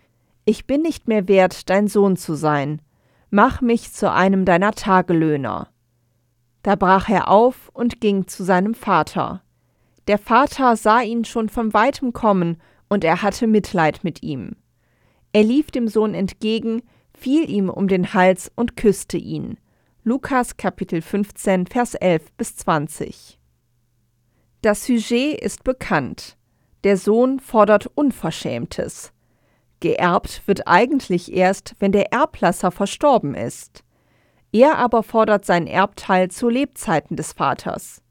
ich 0.48 0.66
bin 0.66 0.80
nicht 0.80 1.08
mehr 1.08 1.28
wert, 1.28 1.68
dein 1.68 1.88
Sohn 1.88 2.16
zu 2.16 2.32
sein, 2.34 2.80
mach 3.28 3.60
mich 3.60 3.92
zu 3.92 4.10
einem 4.10 4.46
deiner 4.46 4.72
Tagelöhner. 4.72 5.68
Da 6.62 6.74
brach 6.74 7.10
er 7.10 7.28
auf 7.28 7.68
und 7.74 8.00
ging 8.00 8.26
zu 8.26 8.44
seinem 8.44 8.72
Vater. 8.72 9.42
Der 10.06 10.16
Vater 10.16 10.76
sah 10.76 11.02
ihn 11.02 11.26
schon 11.26 11.50
von 11.50 11.74
weitem 11.74 12.14
kommen, 12.14 12.56
und 12.88 13.04
er 13.04 13.22
hatte 13.22 13.46
Mitleid 13.46 14.04
mit 14.04 14.22
ihm. 14.22 14.56
Er 15.32 15.44
lief 15.44 15.70
dem 15.70 15.88
Sohn 15.88 16.14
entgegen, 16.14 16.82
fiel 17.16 17.48
ihm 17.48 17.68
um 17.68 17.88
den 17.88 18.14
Hals 18.14 18.50
und 18.54 18.76
küsste 18.76 19.18
ihn. 19.18 19.58
Lukas 20.04 20.56
Kapitel 20.56 21.02
15, 21.02 21.66
Vers 21.66 21.94
11 21.94 22.32
bis 22.36 22.56
20. 22.56 23.38
Das 24.62 24.86
Sujet 24.86 25.40
ist 25.40 25.64
bekannt. 25.64 26.36
Der 26.84 26.96
Sohn 26.96 27.40
fordert 27.40 27.90
Unverschämtes. 27.94 29.12
Geerbt 29.80 30.42
wird 30.46 30.66
eigentlich 30.66 31.32
erst, 31.32 31.74
wenn 31.78 31.92
der 31.92 32.12
Erblasser 32.12 32.70
verstorben 32.70 33.34
ist. 33.34 33.84
Er 34.50 34.78
aber 34.78 35.02
fordert 35.02 35.44
sein 35.44 35.66
Erbteil 35.66 36.30
zu 36.30 36.48
Lebzeiten 36.48 37.16
des 37.16 37.32
Vaters. 37.32 38.02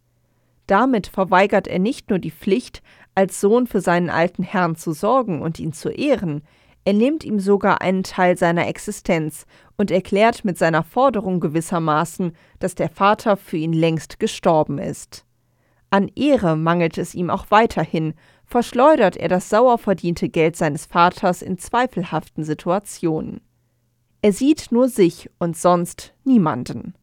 Damit 0.68 1.08
verweigert 1.08 1.68
er 1.68 1.80
nicht 1.80 2.10
nur 2.10 2.20
die 2.20 2.32
Pflicht, 2.32 2.82
als 3.18 3.42
Sohn 3.42 3.66
für 3.66 3.82
seinen 3.82 4.12
alten 4.12 4.44
Herrn 4.44 4.76
zu 4.76 4.94
sorgen 4.94 5.42
und 5.42 5.60
ihn 5.60 5.74
zu 5.74 5.90
ehren, 5.90 6.44
er 6.86 6.94
nimmt 6.94 7.24
ihm 7.24 7.40
sogar 7.40 7.82
einen 7.82 8.04
Teil 8.04 8.38
seiner 8.38 8.68
Existenz 8.68 9.48
und 9.76 9.90
erklärt 9.90 10.46
mit 10.46 10.60
seiner 10.60 10.84
Forderung 10.84 11.40
gewissermaßen, 11.40 12.34
dass 12.60 12.76
der 12.76 12.90
Vater 12.90 13.36
für 13.36 13.58
ihn 13.58 13.74
längst 13.74 14.20
gestorben 14.20 14.78
ist. 14.78 15.26
An 15.90 16.12
Ehre 16.16 16.56
mangelt 16.56 17.00
es 17.00 17.16
ihm 17.16 17.32
auch 17.32 17.48
weiterhin, 17.50 18.14
verschleudert 18.46 19.18
er 19.18 19.30
das 19.30 19.50
sauer 19.50 19.80
verdiente 19.80 20.30
Geld 20.30 20.56
seines 20.56 20.86
Vaters 20.86 21.42
in 21.42 21.58
zweifelhaften 21.58 22.44
Situationen. 22.44 23.42
Er 24.22 24.32
sieht 24.32 24.72
nur 24.72 24.90
sich 24.90 25.28
und 25.40 25.58
sonst 25.58 26.14
niemanden. 26.24 26.94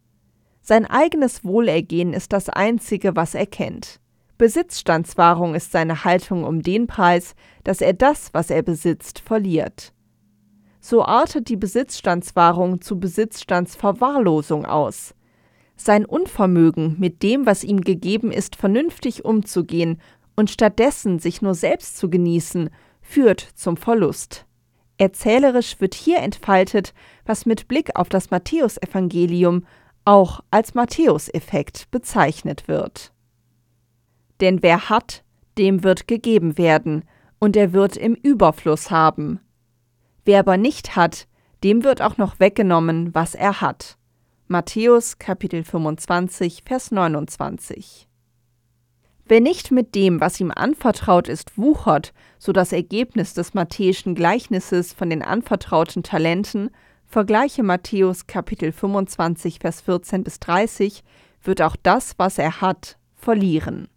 Sein 0.60 0.86
eigenes 0.86 1.44
Wohlergehen 1.44 2.12
ist 2.12 2.32
das 2.32 2.48
Einzige, 2.48 3.16
was 3.16 3.34
er 3.34 3.46
kennt. 3.46 3.98
Besitzstandswahrung 4.36 5.54
ist 5.54 5.70
seine 5.70 6.04
Haltung 6.04 6.44
um 6.44 6.62
den 6.62 6.86
Preis, 6.86 7.34
dass 7.62 7.80
er 7.80 7.92
das, 7.92 8.34
was 8.34 8.50
er 8.50 8.62
besitzt, 8.62 9.20
verliert. 9.20 9.92
So 10.80 11.04
artet 11.04 11.48
die 11.48 11.56
Besitzstandswahrung 11.56 12.80
zu 12.80 12.98
Besitzstandsverwahrlosung 12.98 14.66
aus. 14.66 15.14
Sein 15.76 16.04
Unvermögen, 16.04 16.96
mit 16.98 17.22
dem, 17.22 17.46
was 17.46 17.64
ihm 17.64 17.80
gegeben 17.80 18.30
ist, 18.30 18.56
vernünftig 18.56 19.24
umzugehen 19.24 20.00
und 20.36 20.50
stattdessen 20.50 21.20
sich 21.20 21.40
nur 21.40 21.54
selbst 21.54 21.96
zu 21.96 22.10
genießen, 22.10 22.70
führt 23.00 23.40
zum 23.40 23.76
Verlust. 23.76 24.46
Erzählerisch 24.98 25.80
wird 25.80 25.94
hier 25.94 26.18
entfaltet, 26.18 26.92
was 27.24 27.46
mit 27.46 27.66
Blick 27.66 27.96
auf 27.96 28.08
das 28.08 28.30
Matthäusevangelium 28.30 29.64
auch 30.04 30.40
als 30.50 30.74
Matthäuseffekt 30.74 31.90
bezeichnet 31.90 32.68
wird. 32.68 33.13
Denn 34.40 34.62
wer 34.62 34.88
hat, 34.88 35.24
dem 35.58 35.84
wird 35.84 36.08
gegeben 36.08 36.58
werden, 36.58 37.04
und 37.38 37.56
er 37.56 37.72
wird 37.72 37.96
im 37.96 38.14
Überfluss 38.14 38.90
haben. 38.90 39.40
Wer 40.24 40.40
aber 40.40 40.56
nicht 40.56 40.96
hat, 40.96 41.28
dem 41.62 41.84
wird 41.84 42.00
auch 42.00 42.16
noch 42.16 42.40
weggenommen, 42.40 43.14
was 43.14 43.34
er 43.34 43.60
hat. 43.60 43.98
Matthäus 44.46 45.18
Kapitel 45.18 45.64
25, 45.64 46.62
Vers 46.64 46.90
29. 46.90 48.08
Wer 49.26 49.40
nicht 49.40 49.70
mit 49.70 49.94
dem, 49.94 50.20
was 50.20 50.38
ihm 50.38 50.52
anvertraut 50.54 51.28
ist, 51.28 51.56
wuchert, 51.56 52.12
so 52.38 52.52
das 52.52 52.72
Ergebnis 52.72 53.32
des 53.32 53.54
matthäischen 53.54 54.14
Gleichnisses 54.14 54.92
von 54.92 55.08
den 55.08 55.22
anvertrauten 55.22 56.02
Talenten, 56.02 56.70
vergleiche 57.06 57.62
Matthäus 57.62 58.26
Kapitel 58.26 58.72
25, 58.72 59.60
Vers 59.60 59.80
14 59.80 60.24
bis 60.24 60.40
30, 60.40 61.02
wird 61.42 61.62
auch 61.62 61.76
das, 61.82 62.14
was 62.18 62.36
er 62.36 62.60
hat, 62.60 62.98
verlieren. 63.14 63.88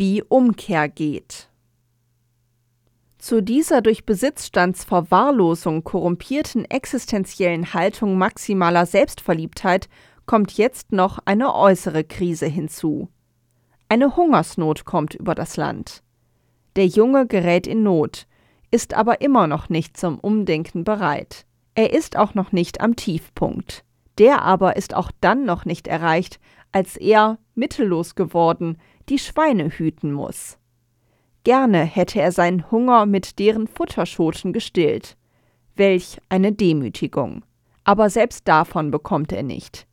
Wie 0.00 0.22
Umkehr 0.22 0.88
geht. 0.88 1.48
Zu 3.18 3.42
dieser 3.42 3.82
durch 3.82 4.06
Besitzstandsverwahrlosung 4.06 5.82
korrumpierten 5.82 6.64
existenziellen 6.66 7.74
Haltung 7.74 8.16
maximaler 8.16 8.86
Selbstverliebtheit 8.86 9.88
kommt 10.24 10.52
jetzt 10.52 10.92
noch 10.92 11.18
eine 11.24 11.52
äußere 11.52 12.04
Krise 12.04 12.46
hinzu. 12.46 13.08
Eine 13.88 14.14
Hungersnot 14.14 14.84
kommt 14.84 15.16
über 15.16 15.34
das 15.34 15.56
Land. 15.56 16.04
Der 16.76 16.86
Junge 16.86 17.26
gerät 17.26 17.66
in 17.66 17.82
Not, 17.82 18.28
ist 18.70 18.94
aber 18.94 19.20
immer 19.20 19.48
noch 19.48 19.68
nicht 19.68 19.96
zum 19.96 20.20
Umdenken 20.20 20.84
bereit. 20.84 21.44
Er 21.74 21.92
ist 21.92 22.16
auch 22.16 22.34
noch 22.34 22.52
nicht 22.52 22.80
am 22.80 22.94
Tiefpunkt. 22.94 23.82
Der 24.18 24.42
aber 24.42 24.76
ist 24.76 24.94
auch 24.94 25.10
dann 25.20 25.44
noch 25.44 25.64
nicht 25.64 25.88
erreicht, 25.88 26.38
als 26.70 26.96
er, 26.96 27.38
mittellos 27.56 28.14
geworden, 28.14 28.78
die 29.08 29.18
Schweine 29.18 29.70
hüten 29.70 30.12
muss. 30.12 30.58
Gerne 31.44 31.84
hätte 31.84 32.20
er 32.20 32.32
seinen 32.32 32.70
Hunger 32.70 33.06
mit 33.06 33.38
deren 33.38 33.66
Futterschoten 33.66 34.52
gestillt. 34.52 35.16
Welch 35.76 36.18
eine 36.28 36.52
Demütigung. 36.52 37.44
Aber 37.84 38.10
selbst 38.10 38.46
davon 38.46 38.90
bekommt 38.90 39.32
er 39.32 39.42
nicht. 39.42 39.86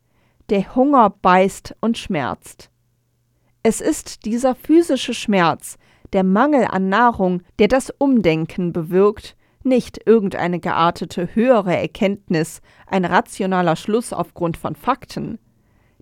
Der 0.50 0.74
Hunger 0.74 1.10
beißt 1.10 1.74
und 1.80 1.96
schmerzt. 1.96 2.70
Es 3.62 3.80
ist 3.80 4.24
dieser 4.26 4.54
physische 4.54 5.14
Schmerz, 5.14 5.78
der 6.12 6.22
Mangel 6.22 6.66
an 6.66 6.88
Nahrung, 6.88 7.42
der 7.58 7.68
das 7.68 7.90
Umdenken 7.98 8.72
bewirkt, 8.72 9.36
nicht 9.64 10.06
irgendeine 10.06 10.60
geartete 10.60 11.34
höhere 11.34 11.76
Erkenntnis, 11.76 12.60
ein 12.86 13.04
rationaler 13.04 13.74
Schluss 13.76 14.12
aufgrund 14.12 14.56
von 14.56 14.76
Fakten. 14.76 15.38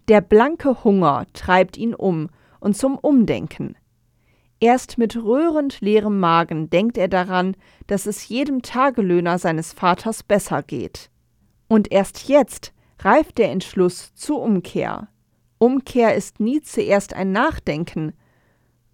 Der 0.09 0.21
blanke 0.21 0.85
Hunger 0.85 1.27
treibt 1.33 1.79
ihn 1.79 1.95
um 1.95 2.29
und 2.65 2.77
zum 2.77 2.97
Umdenken. 2.97 3.77
Erst 4.59 4.97
mit 4.97 5.17
rührend 5.17 5.83
leerem 5.83 6.19
Magen 6.19 6.71
denkt 6.71 6.97
er 6.97 7.09
daran, 7.09 7.57
dass 7.87 8.07
es 8.07 8.27
jedem 8.27 8.63
Tagelöhner 8.63 9.39
seines 9.39 9.75
Vaters 9.75 10.23
besser 10.23 10.63
geht. 10.63 11.11
Und 11.69 11.93
erst 11.93 12.27
jetzt 12.27 12.73
reift 13.01 13.37
der 13.37 13.51
Entschluss 13.51 14.15
zur 14.15 14.41
Umkehr. 14.41 15.09
Umkehr 15.59 16.15
ist 16.15 16.41
nie 16.41 16.63
zuerst 16.63 17.13
ein 17.13 17.33
Nachdenken. 17.33 18.15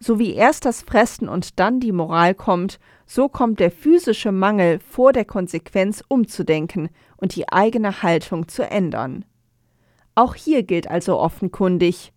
So 0.00 0.18
wie 0.18 0.34
erst 0.34 0.64
das 0.64 0.82
Fressen 0.82 1.28
und 1.28 1.60
dann 1.60 1.78
die 1.78 1.92
Moral 1.92 2.34
kommt, 2.34 2.80
so 3.06 3.28
kommt 3.28 3.60
der 3.60 3.70
physische 3.70 4.32
Mangel 4.32 4.80
vor 4.80 5.12
der 5.12 5.24
Konsequenz 5.24 6.02
umzudenken 6.08 6.88
und 7.18 7.36
die 7.36 7.48
eigene 7.48 8.02
Haltung 8.02 8.48
zu 8.48 8.68
ändern. 8.68 9.24
Auch 10.16 10.34
hier 10.34 10.64
gilt 10.64 10.90
also 10.90 11.20
offenkundig 11.20 12.12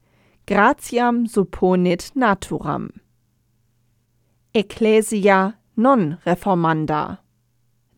gratiam 0.45 1.25
supponit 1.25 2.11
naturam. 2.15 2.89
Ecclesia 4.53 5.53
non 5.75 6.17
reformanda. 6.25 7.19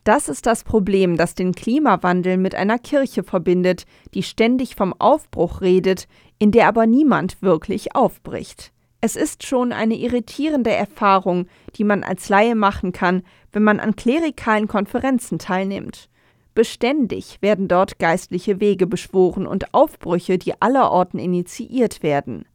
Das 0.04 0.30
ist 0.30 0.46
das 0.46 0.64
Problem, 0.64 1.18
das 1.18 1.34
den 1.34 1.54
Klimawandel 1.54 2.38
mit 2.38 2.54
einer 2.54 2.78
Kirche 2.78 3.24
verbindet, 3.24 3.88
die 4.14 4.22
ständig 4.22 4.76
vom 4.76 4.94
Aufbruch 5.00 5.62
redet, 5.62 6.08
in 6.38 6.52
der 6.52 6.68
aber 6.68 6.86
niemand 6.86 7.42
wirklich 7.42 7.96
aufbricht. 7.96 8.72
Es 9.02 9.16
ist 9.16 9.44
schon 9.44 9.72
eine 9.72 9.96
irritierende 9.96 10.72
Erfahrung, 10.72 11.48
die 11.76 11.84
man 11.84 12.04
als 12.04 12.30
Laie 12.30 12.54
machen 12.54 12.92
kann, 12.92 13.24
wenn 13.52 13.64
man 13.64 13.80
an 13.80 13.96
klerikalen 13.96 14.68
Konferenzen 14.68 15.40
teilnimmt. 15.40 16.10
Beständig 16.56 17.42
werden 17.42 17.68
dort 17.68 18.00
geistliche 18.00 18.62
Wege 18.62 18.88
beschworen 18.88 19.46
und 19.46 19.74
Aufbrüche, 19.74 20.38
die 20.38 20.60
allerorten 20.62 21.20
initiiert 21.20 22.02
werden. 22.02 22.46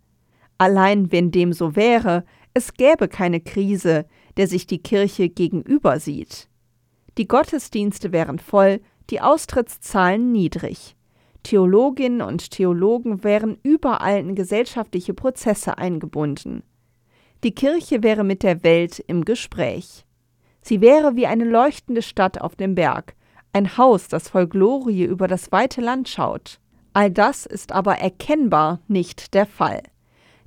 Allein 0.57 1.12
wenn 1.12 1.30
dem 1.30 1.52
so 1.52 1.76
wäre, 1.76 2.25
es 2.54 2.73
gäbe 2.75 3.09
keine 3.09 3.40
Krise, 3.40 4.07
der 4.38 4.49
sich 4.49 4.66
die 4.66 4.83
Kirche 4.83 5.28
gegenüber 5.28 6.00
sieht. 6.00 6.49
Die 7.19 7.28
Gottesdienste 7.28 8.11
wären 8.11 8.38
voll, 8.38 8.80
die 9.11 9.21
Austrittszahlen 9.21 10.33
niedrig. 10.33 10.97
Theologinnen 11.43 12.23
und 12.23 12.50
Theologen 12.50 13.23
wären 13.23 13.58
überall 13.63 14.21
in 14.21 14.34
gesellschaftliche 14.34 15.13
Prozesse 15.13 15.76
eingebunden. 15.76 16.63
Die 17.45 17.54
Kirche 17.54 18.02
wäre 18.02 18.25
mit 18.25 18.43
der 18.43 18.63
Welt 18.63 18.99
im 19.06 19.25
Gespräch. 19.26 20.06
Sie 20.63 20.80
wäre 20.80 21.17
wie 21.17 21.26
eine 21.26 21.45
leuchtende 21.45 22.02
Stadt 22.02 22.41
auf 22.41 22.56
dem 22.56 22.75
Berg, 22.75 23.15
ein 23.52 23.76
Haus, 23.76 24.08
das 24.08 24.28
voll 24.28 24.47
Glorie 24.47 25.04
über 25.04 25.28
das 25.28 25.52
weite 25.52 25.80
Land 25.80 26.08
schaut. 26.08 26.60
All 26.93 27.10
das 27.10 27.47
ist 27.47 27.73
aber 27.73 27.99
erkennbar 27.99 28.80
nicht 28.89 29.34
der 29.34 29.47
Fall. 29.47 29.82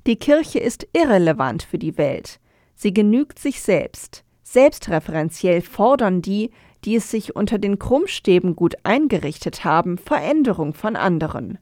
Die 0.06 0.16
Kirche 0.16 0.58
ist 0.58 0.86
irrelevant 0.92 1.62
für 1.62 1.78
die 1.78 1.96
Welt. 1.96 2.38
Sie 2.74 2.92
genügt 2.92 3.38
sich 3.38 3.62
selbst. 3.62 4.24
Selbstreferenziell 4.42 5.62
fordern 5.62 6.20
die, 6.20 6.50
die 6.84 6.96
es 6.96 7.10
sich 7.10 7.34
unter 7.34 7.58
den 7.58 7.78
Krummstäben 7.78 8.54
gut 8.54 8.74
eingerichtet 8.82 9.64
haben, 9.64 9.96
Veränderung 9.96 10.74
von 10.74 10.96
anderen. 10.96 11.58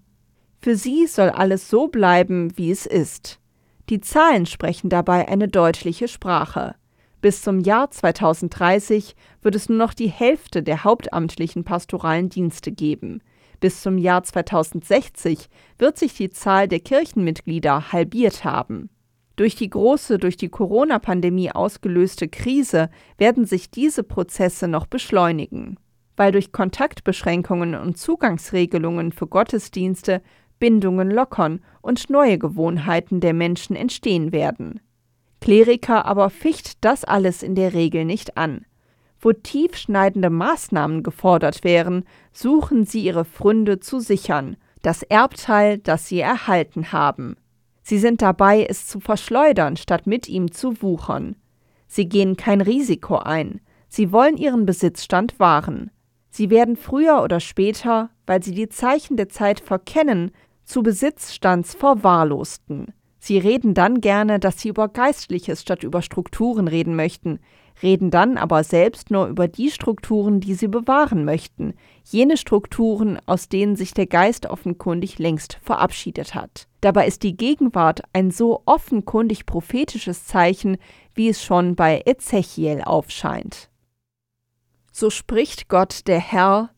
Für 0.61 0.77
sie 0.77 1.07
soll 1.07 1.31
alles 1.31 1.69
so 1.69 1.89
bleiben, 1.89 2.57
wie 2.57 2.71
es 2.71 2.87
ist. 2.87 3.39
Die 3.89 4.01
Zahlen 4.01 4.47
sprechen 4.47 4.91
dabei 4.91 5.29
eine 5.29 5.49
deutliche 5.49 6.09
Sprache. 6.09 6.75
Bis 7.23 7.41
zum 7.41 7.61
Jahr 7.61 7.89
2030 7.89 9.15
wird 9.43 9.55
es 9.55 9.69
nur 9.69 9.79
noch 9.79 9.95
die 9.95 10.09
Hälfte 10.09 10.61
der 10.61 10.83
hauptamtlichen 10.83 11.63
pastoralen 11.63 12.29
Dienste 12.29 12.73
geben. 12.73 13.23
Bis 13.61 13.81
zum 13.81 13.97
Jahr 13.97 14.25
2060 14.25 15.49
wird 15.79 15.97
sich 15.97 16.15
die 16.15 16.31
Zahl 16.31 16.67
der 16.67 16.81
Kirchenmitglieder 16.81 17.93
halbiert 17.93 18.45
haben. 18.45 18.91
Durch 19.37 19.55
die 19.55 19.71
große, 19.71 20.19
durch 20.19 20.37
die 20.37 20.49
Corona-Pandemie 20.49 21.53
ausgelöste 21.53 22.27
Krise 22.27 22.91
werden 23.19 23.47
sich 23.47 23.71
diese 23.71 24.03
Prozesse 24.03 24.67
noch 24.67 24.87
beschleunigen, 24.87 25.79
weil 26.17 26.33
durch 26.33 26.51
Kontaktbeschränkungen 26.51 27.77
und 27.77 27.99
Zugangsregelungen 27.99 29.13
für 29.13 29.29
Gottesdienste 29.29 30.23
Bindungen 30.59 31.09
lockern 31.09 31.61
und 31.83 32.11
neue 32.11 32.39
Gewohnheiten 32.39 33.21
der 33.21 33.33
Menschen 33.33 33.77
entstehen 33.77 34.33
werden. 34.33 34.81
Kleriker 35.43 36.07
aber 36.07 36.31
ficht 36.31 36.83
das 36.85 37.05
alles 37.05 37.43
in 37.43 37.57
der 37.57 37.75
Regel 37.75 38.05
nicht 38.05 38.37
an. 38.37 38.65
Wo 39.21 39.33
tiefschneidende 39.33 40.31
Maßnahmen 40.31 41.03
gefordert 41.03 41.65
wären, 41.65 42.05
suchen 42.33 42.87
sie 42.87 43.05
ihre 43.05 43.25
Pfründe 43.25 43.81
zu 43.81 43.99
sichern, 43.99 44.57
das 44.83 45.03
Erbteil, 45.03 45.79
das 45.79 46.07
sie 46.07 46.21
erhalten 46.21 46.93
haben. 46.93 47.35
Sie 47.83 47.99
sind 47.99 48.23
dabei, 48.23 48.65
es 48.65 48.87
zu 48.87 49.01
verschleudern, 49.01 49.77
statt 49.77 50.07
mit 50.07 50.29
ihm 50.29 50.53
zu 50.53 50.81
wuchern. 50.81 51.35
Sie 51.89 52.09
gehen 52.09 52.37
kein 52.37 52.61
Risiko 52.61 53.17
ein. 53.17 53.61
Sie 53.89 54.13
wollen 54.13 54.37
ihren 54.37 54.65
Besitzstand 54.65 55.41
wahren. 55.41 55.91
Sie 56.31 56.51
werden 56.51 56.77
früher 56.77 57.21
oder 57.21 57.41
später, 57.41 58.11
weil 58.27 58.45
sie 58.45 58.55
die 58.55 58.69
Zeichen 58.69 59.17
der 59.17 59.29
Zeit 59.29 59.59
verkennen, 59.59 60.31
zu 60.65 60.85
Besitzstandsverwahrlosten. 60.85 62.93
Sie 63.25 63.39
reden 63.39 63.73
dann 63.73 64.01
gerne, 64.01 64.41
dass 64.41 64.59
sie 64.59 64.69
über 64.71 64.89
Geistliches 64.89 65.63
statt 65.63 65.85
über 65.85 66.03
Strukturen 66.03 66.67
reden 66.67 66.97
möchten, 66.97 67.39
reden 67.81 68.11
dann 68.11 68.37
aber 68.37 68.65
selbst 68.65 69.13
nur 69.13 69.29
über 69.29 69.47
die 69.47 69.71
Strukturen, 69.71 70.41
die 70.41 70.55
sie 70.55 70.67
bewahren 70.67 71.25
möchten, 71.25 71.75
jene 72.03 72.37
Strukturen, 72.37 73.21
aus 73.27 73.49
denen 73.49 73.77
sich 73.77 73.95
der 73.95 74.09
Geist 74.09 74.47
offenkundig 74.47 75.21
längst 75.21 75.61
verabschiedet 75.63 76.35
hat. 76.35 76.67
Dabei 76.81 77.07
ist 77.07 77.23
die 77.23 77.37
Gegenwart 77.37 78.01
ein 78.13 78.33
so 78.33 78.63
offenkundig 78.65 79.47
prophetisches 79.47 80.27
Zeichen, 80.27 80.77
wie 81.15 81.29
es 81.29 81.45
schon 81.45 81.77
bei 81.77 82.03
Ezechiel 82.05 82.83
aufscheint. 82.85 83.71
So 84.91 85.11
spricht 85.11 85.69
Gott 85.69 86.09
der 86.09 86.19
Herr, 86.19 86.71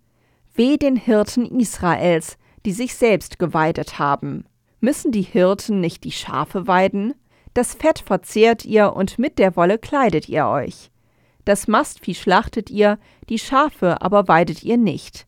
weh 0.52 0.76
den 0.76 0.96
Hirten 0.96 1.46
Israels, 1.58 2.36
die 2.66 2.72
sich 2.72 2.96
selbst 2.96 3.38
geweidet 3.38 3.98
haben. 3.98 4.44
Müssen 4.84 5.12
die 5.12 5.22
Hirten 5.22 5.80
nicht 5.80 6.04
die 6.04 6.12
Schafe 6.12 6.66
weiden? 6.66 7.14
Das 7.54 7.72
Fett 7.72 8.00
verzehrt 8.00 8.66
ihr 8.66 8.92
und 8.92 9.18
mit 9.18 9.38
der 9.38 9.56
Wolle 9.56 9.78
kleidet 9.78 10.28
ihr 10.28 10.46
euch. 10.46 10.90
Das 11.46 11.68
Mastvieh 11.68 12.14
schlachtet 12.14 12.68
ihr, 12.68 12.98
die 13.30 13.38
Schafe 13.38 14.02
aber 14.02 14.28
weidet 14.28 14.62
ihr 14.62 14.76
nicht. 14.76 15.26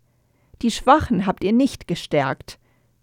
Die 0.60 0.70
Schwachen 0.70 1.24
habt 1.24 1.42
ihr 1.42 1.54
nicht 1.54 1.88
gestärkt, 1.88 2.58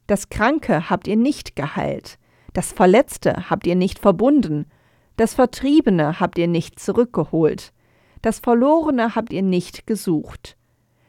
das 0.05 0.29
Kranke 0.29 0.91
habt 0.91 1.07
ihr 1.07 1.15
nicht 1.15 1.55
geheilt, 1.55 2.19
das 2.53 2.71
Verletzte 2.71 3.49
habt 3.49 3.65
ihr 3.65 3.75
nicht 3.75 3.97
verbunden, 3.97 4.67
das 5.17 5.33
Vertriebene 5.33 6.19
habt 6.19 6.37
ihr 6.37 6.47
nicht 6.47 6.79
zurückgeholt, 6.79 7.73
das 8.21 8.37
Verlorene 8.37 9.15
habt 9.15 9.33
ihr 9.33 9.41
nicht 9.41 9.87
gesucht. 9.87 10.55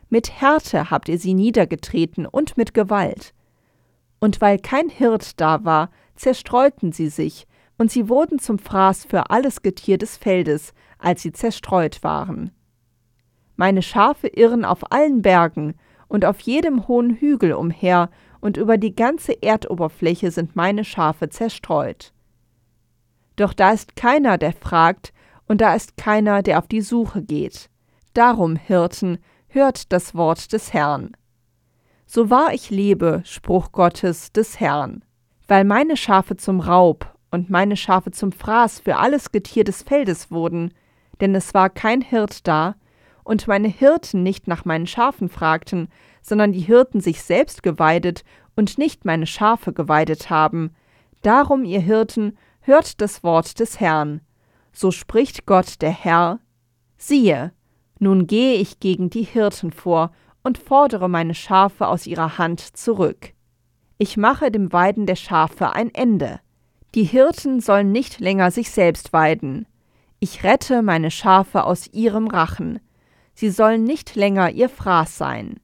Mit 0.08 0.40
Härte 0.40 0.90
habt 0.90 1.10
ihr 1.10 1.18
sie 1.18 1.34
niedergetreten 1.34 2.24
und 2.24 2.56
mit 2.56 2.72
Gewalt. 2.72 3.33
Und 4.24 4.40
weil 4.40 4.58
kein 4.58 4.88
Hirt 4.88 5.38
da 5.38 5.66
war, 5.66 5.90
zerstreuten 6.16 6.92
sie 6.92 7.08
sich, 7.08 7.46
und 7.76 7.90
sie 7.90 8.08
wurden 8.08 8.38
zum 8.38 8.58
Fraß 8.58 9.04
für 9.04 9.28
alles 9.28 9.60
Getier 9.60 9.98
des 9.98 10.16
Feldes, 10.16 10.72
als 10.98 11.20
sie 11.20 11.32
zerstreut 11.32 12.02
waren. 12.02 12.50
Meine 13.56 13.82
Schafe 13.82 14.28
irren 14.28 14.64
auf 14.64 14.90
allen 14.90 15.20
Bergen 15.20 15.74
und 16.08 16.24
auf 16.24 16.40
jedem 16.40 16.88
hohen 16.88 17.16
Hügel 17.16 17.52
umher, 17.52 18.08
und 18.40 18.56
über 18.56 18.78
die 18.78 18.96
ganze 18.96 19.42
Erdoberfläche 19.42 20.30
sind 20.30 20.56
meine 20.56 20.86
Schafe 20.86 21.28
zerstreut. 21.28 22.14
Doch 23.36 23.52
da 23.52 23.72
ist 23.72 23.94
keiner, 23.94 24.38
der 24.38 24.54
fragt, 24.54 25.12
und 25.48 25.60
da 25.60 25.74
ist 25.74 25.98
keiner, 25.98 26.42
der 26.42 26.60
auf 26.60 26.66
die 26.66 26.80
Suche 26.80 27.20
geht. 27.20 27.68
Darum, 28.14 28.56
Hirten, 28.56 29.18
hört 29.48 29.92
das 29.92 30.14
Wort 30.14 30.54
des 30.54 30.72
Herrn. 30.72 31.14
So 32.14 32.30
wahr 32.30 32.54
ich 32.54 32.70
lebe, 32.70 33.22
Spruch 33.24 33.72
Gottes 33.72 34.30
des 34.30 34.60
Herrn, 34.60 35.02
weil 35.48 35.64
meine 35.64 35.96
Schafe 35.96 36.36
zum 36.36 36.60
Raub 36.60 37.12
und 37.32 37.50
meine 37.50 37.76
Schafe 37.76 38.12
zum 38.12 38.30
Fraß 38.30 38.78
für 38.78 38.98
alles 38.98 39.32
Getier 39.32 39.64
des 39.64 39.82
Feldes 39.82 40.30
wurden, 40.30 40.72
denn 41.20 41.34
es 41.34 41.54
war 41.54 41.70
kein 41.70 42.02
Hirt 42.02 42.46
da, 42.46 42.76
und 43.24 43.48
meine 43.48 43.66
Hirten 43.66 44.22
nicht 44.22 44.46
nach 44.46 44.64
meinen 44.64 44.86
Schafen 44.86 45.28
fragten, 45.28 45.88
sondern 46.22 46.52
die 46.52 46.60
Hirten 46.60 47.00
sich 47.00 47.20
selbst 47.20 47.64
geweidet 47.64 48.22
und 48.54 48.78
nicht 48.78 49.04
meine 49.04 49.26
Schafe 49.26 49.72
geweidet 49.72 50.30
haben. 50.30 50.70
Darum, 51.22 51.64
ihr 51.64 51.80
Hirten, 51.80 52.38
hört 52.60 53.00
das 53.00 53.24
Wort 53.24 53.58
des 53.58 53.80
Herrn. 53.80 54.20
So 54.72 54.92
spricht 54.92 55.46
Gott 55.46 55.82
der 55.82 55.90
Herr. 55.90 56.38
Siehe, 56.96 57.52
nun 57.98 58.28
gehe 58.28 58.54
ich 58.54 58.78
gegen 58.78 59.10
die 59.10 59.24
Hirten 59.24 59.72
vor 59.72 60.12
und 60.44 60.58
fordere 60.58 61.08
meine 61.08 61.34
Schafe 61.34 61.88
aus 61.88 62.06
ihrer 62.06 62.38
Hand 62.38 62.60
zurück. 62.60 63.32
Ich 63.98 64.16
mache 64.16 64.50
dem 64.50 64.72
Weiden 64.72 65.06
der 65.06 65.16
Schafe 65.16 65.72
ein 65.72 65.92
Ende. 65.92 66.40
Die 66.94 67.04
Hirten 67.04 67.60
sollen 67.60 67.90
nicht 67.90 68.20
länger 68.20 68.50
sich 68.50 68.70
selbst 68.70 69.12
weiden. 69.12 69.66
Ich 70.20 70.44
rette 70.44 70.82
meine 70.82 71.10
Schafe 71.10 71.64
aus 71.64 71.88
ihrem 71.88 72.28
Rachen. 72.28 72.78
Sie 73.34 73.50
sollen 73.50 73.82
nicht 73.82 74.14
länger 74.14 74.50
ihr 74.50 74.68
Fraß 74.68 75.18
sein. 75.18 75.58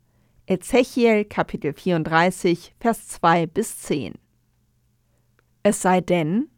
Ezechiel 0.47 1.25
Kapitel 1.25 1.73
34, 1.73 2.75
Vers 2.81 3.07
2 3.09 3.47
bis 3.47 3.79
10. 3.79 4.15
Es 5.63 5.83
sei 5.83 6.01
denn, 6.01 6.49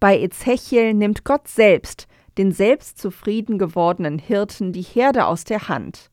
bei 0.00 0.18
Ezechiel 0.20 0.92
nimmt 0.94 1.24
Gott 1.24 1.48
selbst 1.48 2.08
den 2.36 2.52
selbstzufrieden 2.52 3.58
gewordenen 3.58 4.18
Hirten 4.18 4.72
die 4.72 4.82
Herde 4.82 5.26
aus 5.26 5.44
der 5.44 5.68
Hand. 5.68 6.09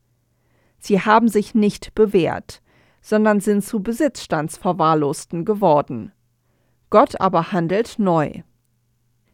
Sie 0.80 1.02
haben 1.02 1.28
sich 1.28 1.56
nicht 1.56 1.96
bewährt, 1.96 2.62
sondern 3.02 3.40
sind 3.40 3.64
zu 3.64 3.82
Besitzstandsverwahrlosten 3.82 5.46
geworden. 5.46 6.12
Gott 6.90 7.20
aber 7.20 7.52
handelt 7.52 8.00
neu. 8.00 8.44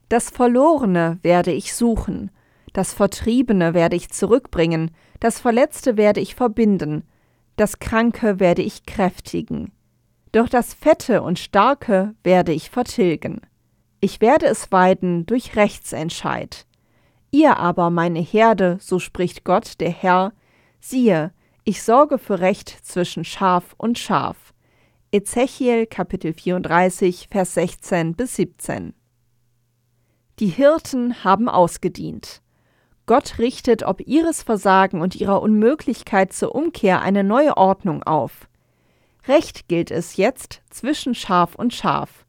Das 0.10 0.30
Verlorene 0.30 1.20
werde 1.22 1.52
ich 1.52 1.74
suchen, 1.74 2.32
das 2.74 2.94
Vertriebene 2.94 3.74
werde 3.74 3.96
ich 3.96 4.10
zurückbringen, 4.10 4.92
das 5.20 5.40
Verletzte 5.40 5.96
werde 5.98 6.20
ich 6.20 6.36
verbinden, 6.36 7.04
das 7.56 7.80
Kranke 7.80 8.40
werde 8.40 8.64
ich 8.64 8.86
kräftigen. 8.86 9.72
Doch 10.32 10.50
das 10.50 10.74
Fette 10.74 11.22
und 11.22 11.38
Starke 11.38 12.16
werde 12.24 12.52
ich 12.52 12.72
vertilgen. 12.72 13.42
Ich 14.02 14.20
werde 14.20 14.48
es 14.48 14.72
weiden 14.72 15.26
durch 15.28 15.56
Rechtsentscheid. 15.56 16.66
Ihr 17.30 17.58
aber, 17.58 17.90
meine 17.90 18.20
Herde, 18.20 18.78
so 18.82 19.00
spricht 19.00 19.44
Gott, 19.44 19.80
der 19.80 19.92
Herr, 19.92 20.34
siehe, 20.90 21.32
ich 21.64 21.82
sorge 21.82 22.18
für 22.18 22.40
Recht 22.40 22.70
zwischen 22.70 23.24
Schaf 23.24 23.74
und 23.78 23.98
Schaf. 23.98 24.54
Ezechiel 25.12 25.86
Kapitel 25.86 26.34
34, 26.34 27.28
Vers 27.32 27.54
16 27.54 28.16
bis 28.16 28.36
17. 28.36 28.94
Die 30.40 30.48
Hirten 30.48 31.24
haben 31.24 31.48
ausgedient. 31.48 32.42
Gott 33.06 33.38
richtet 33.40 33.84
ob 33.84 34.02
ihres 34.08 34.44
Versagen 34.44 35.02
und 35.02 35.16
ihrer 35.16 35.42
Unmöglichkeit 35.42 36.34
zur 36.34 36.56
Umkehr 36.56 37.02
eine 37.02 37.24
neue 37.24 37.58
Ordnung 37.58 38.04
auf. 38.04 38.50
Recht 39.28 39.68
gilt 39.68 39.92
es 39.92 40.18
jetzt 40.18 40.62
zwischen 40.70 41.16
Schaf 41.16 41.56
und 41.56 41.74
Schaf 41.74 42.24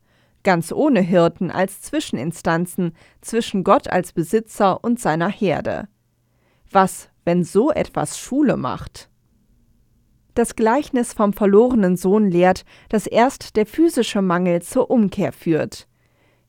ganz 0.45 0.71
ohne 0.71 1.01
Hirten 1.01 1.51
als 1.51 1.83
Zwischeninstanzen 1.83 2.95
zwischen 3.21 3.65
Gott 3.65 3.89
als 3.89 4.13
Besitzer 4.13 4.85
und 4.85 5.01
seiner 5.01 5.29
Herde. 5.29 5.89
Was, 6.71 7.09
wenn 7.25 7.45
so 7.45 7.71
etwas 7.71 8.19
Schule 8.19 8.57
macht? 8.57 9.09
Das 10.35 10.57
Gleichnis 10.57 11.13
vom 11.13 11.33
verlorenen 11.33 11.97
Sohn 11.97 12.31
lehrt, 12.31 12.65
dass 12.89 13.07
erst 13.07 13.57
der 13.57 13.67
physische 13.67 14.23
Mangel 14.23 14.63
zur 14.63 14.91
Umkehr 14.91 15.33
führt. 15.33 15.87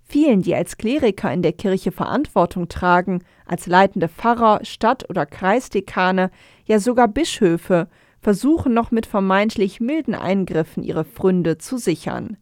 Vielen, 0.03 0.41
die 0.41 0.55
als 0.55 0.77
Kleriker 0.77 1.31
in 1.33 1.41
der 1.41 1.53
Kirche 1.53 1.91
Verantwortung 1.91 2.67
tragen, 2.67 3.23
als 3.45 3.67
leitende 3.67 4.07
Pfarrer, 4.07 4.59
Stadt- 4.63 5.09
oder 5.09 5.25
Kreisdekane, 5.25 6.31
ja 6.65 6.79
sogar 6.79 7.07
Bischöfe, 7.07 7.87
versuchen 8.21 8.73
noch 8.73 8.91
mit 8.91 9.05
vermeintlich 9.05 9.79
milden 9.79 10.15
Eingriffen 10.15 10.83
ihre 10.83 11.05
Pfründe 11.05 11.57
zu 11.57 11.77
sichern 11.77 12.37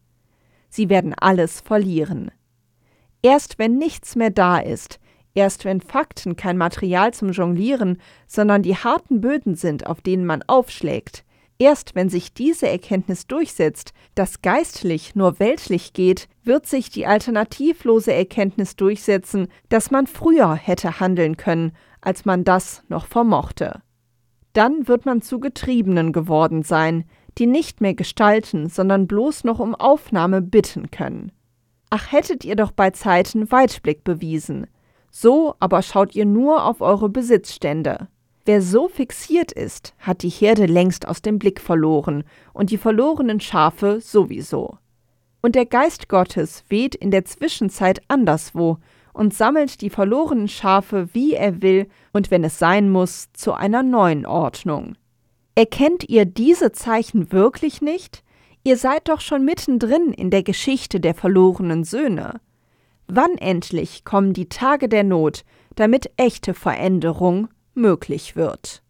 sie 0.74 0.88
werden 0.88 1.14
alles 1.14 1.60
verlieren. 1.60 2.30
Erst 3.22 3.58
wenn 3.58 3.78
nichts 3.78 4.16
mehr 4.16 4.30
da 4.30 4.58
ist, 4.58 4.98
erst 5.34 5.64
wenn 5.64 5.80
Fakten 5.80 6.36
kein 6.36 6.56
Material 6.56 7.12
zum 7.12 7.30
Jonglieren, 7.30 8.00
sondern 8.26 8.62
die 8.62 8.76
harten 8.76 9.20
Böden 9.20 9.54
sind, 9.54 9.86
auf 9.86 10.00
denen 10.00 10.24
man 10.24 10.42
aufschlägt, 10.46 11.24
erst 11.58 11.94
wenn 11.94 12.08
sich 12.08 12.34
diese 12.34 12.68
Erkenntnis 12.68 13.26
durchsetzt, 13.26 13.92
dass 14.14 14.42
geistlich 14.42 15.14
nur 15.14 15.38
weltlich 15.40 15.92
geht, 15.92 16.28
wird 16.42 16.66
sich 16.66 16.90
die 16.90 17.06
alternativlose 17.06 18.12
Erkenntnis 18.12 18.76
durchsetzen, 18.76 19.48
dass 19.68 19.90
man 19.90 20.06
früher 20.06 20.54
hätte 20.54 21.00
handeln 21.00 21.36
können, 21.36 21.72
als 22.00 22.24
man 22.24 22.44
das 22.44 22.82
noch 22.88 23.06
vermochte. 23.06 23.82
Dann 24.52 24.86
wird 24.86 25.04
man 25.04 25.20
zu 25.20 25.40
Getriebenen 25.40 26.12
geworden 26.12 26.62
sein, 26.62 27.04
die 27.38 27.46
nicht 27.46 27.80
mehr 27.80 27.94
gestalten, 27.94 28.68
sondern 28.68 29.08
bloß 29.08 29.44
noch 29.44 29.58
um 29.58 29.74
Aufnahme 29.74 30.40
bitten 30.40 30.90
können. 30.90 31.32
Ach 31.90 32.12
hättet 32.12 32.44
ihr 32.44 32.56
doch 32.56 32.70
bei 32.70 32.90
Zeiten 32.90 33.50
Weitblick 33.50 34.04
bewiesen. 34.04 34.66
So 35.16 35.54
aber 35.60 35.82
schaut 35.82 36.16
ihr 36.16 36.24
nur 36.24 36.64
auf 36.64 36.80
eure 36.80 37.08
Besitzstände. 37.08 38.08
Wer 38.46 38.60
so 38.60 38.88
fixiert 38.88 39.52
ist, 39.52 39.94
hat 40.00 40.24
die 40.24 40.28
Herde 40.28 40.66
längst 40.66 41.06
aus 41.06 41.22
dem 41.22 41.38
Blick 41.38 41.60
verloren 41.60 42.24
und 42.52 42.72
die 42.72 42.78
verlorenen 42.78 43.38
Schafe 43.38 44.00
sowieso. 44.00 44.76
Und 45.40 45.54
der 45.54 45.66
Geist 45.66 46.08
Gottes 46.08 46.64
weht 46.68 46.96
in 46.96 47.12
der 47.12 47.24
Zwischenzeit 47.24 48.02
anderswo 48.08 48.78
und 49.12 49.32
sammelt 49.32 49.82
die 49.82 49.90
verlorenen 49.90 50.48
Schafe, 50.48 51.08
wie 51.12 51.34
er 51.34 51.62
will 51.62 51.86
und 52.12 52.32
wenn 52.32 52.42
es 52.42 52.58
sein 52.58 52.90
muss, 52.90 53.28
zu 53.34 53.52
einer 53.52 53.84
neuen 53.84 54.26
Ordnung. 54.26 54.96
Erkennt 55.54 56.08
ihr 56.08 56.24
diese 56.24 56.72
Zeichen 56.72 57.30
wirklich 57.30 57.80
nicht? 57.80 58.24
Ihr 58.64 58.76
seid 58.76 59.08
doch 59.08 59.20
schon 59.20 59.44
mittendrin 59.44 60.12
in 60.12 60.30
der 60.30 60.42
Geschichte 60.42 60.98
der 60.98 61.14
verlorenen 61.14 61.84
Söhne. 61.84 62.40
Wann 63.06 63.36
endlich 63.38 64.04
kommen 64.04 64.32
die 64.32 64.48
Tage 64.48 64.88
der 64.88 65.04
Not, 65.04 65.44
damit 65.74 66.10
echte 66.16 66.54
Veränderung 66.54 67.48
möglich 67.74 68.36
wird? 68.36 68.82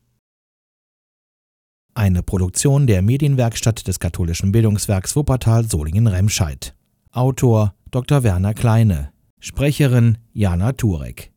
Eine 1.94 2.22
Produktion 2.22 2.87
der 2.87 3.03
Medienwerkstatt 3.03 3.87
des 3.87 4.00
katholischen 4.00 4.50
Bildungswerks 4.50 5.14
Wuppertal 5.14 5.64
Solingen-Remscheid. 5.64 6.74
Autor 7.12 7.74
Dr. 7.90 8.24
Werner 8.24 8.55
Kleine. 8.55 9.12
Sprecherin 9.38 10.18
Jana 10.33 10.72
Turek. 10.72 11.34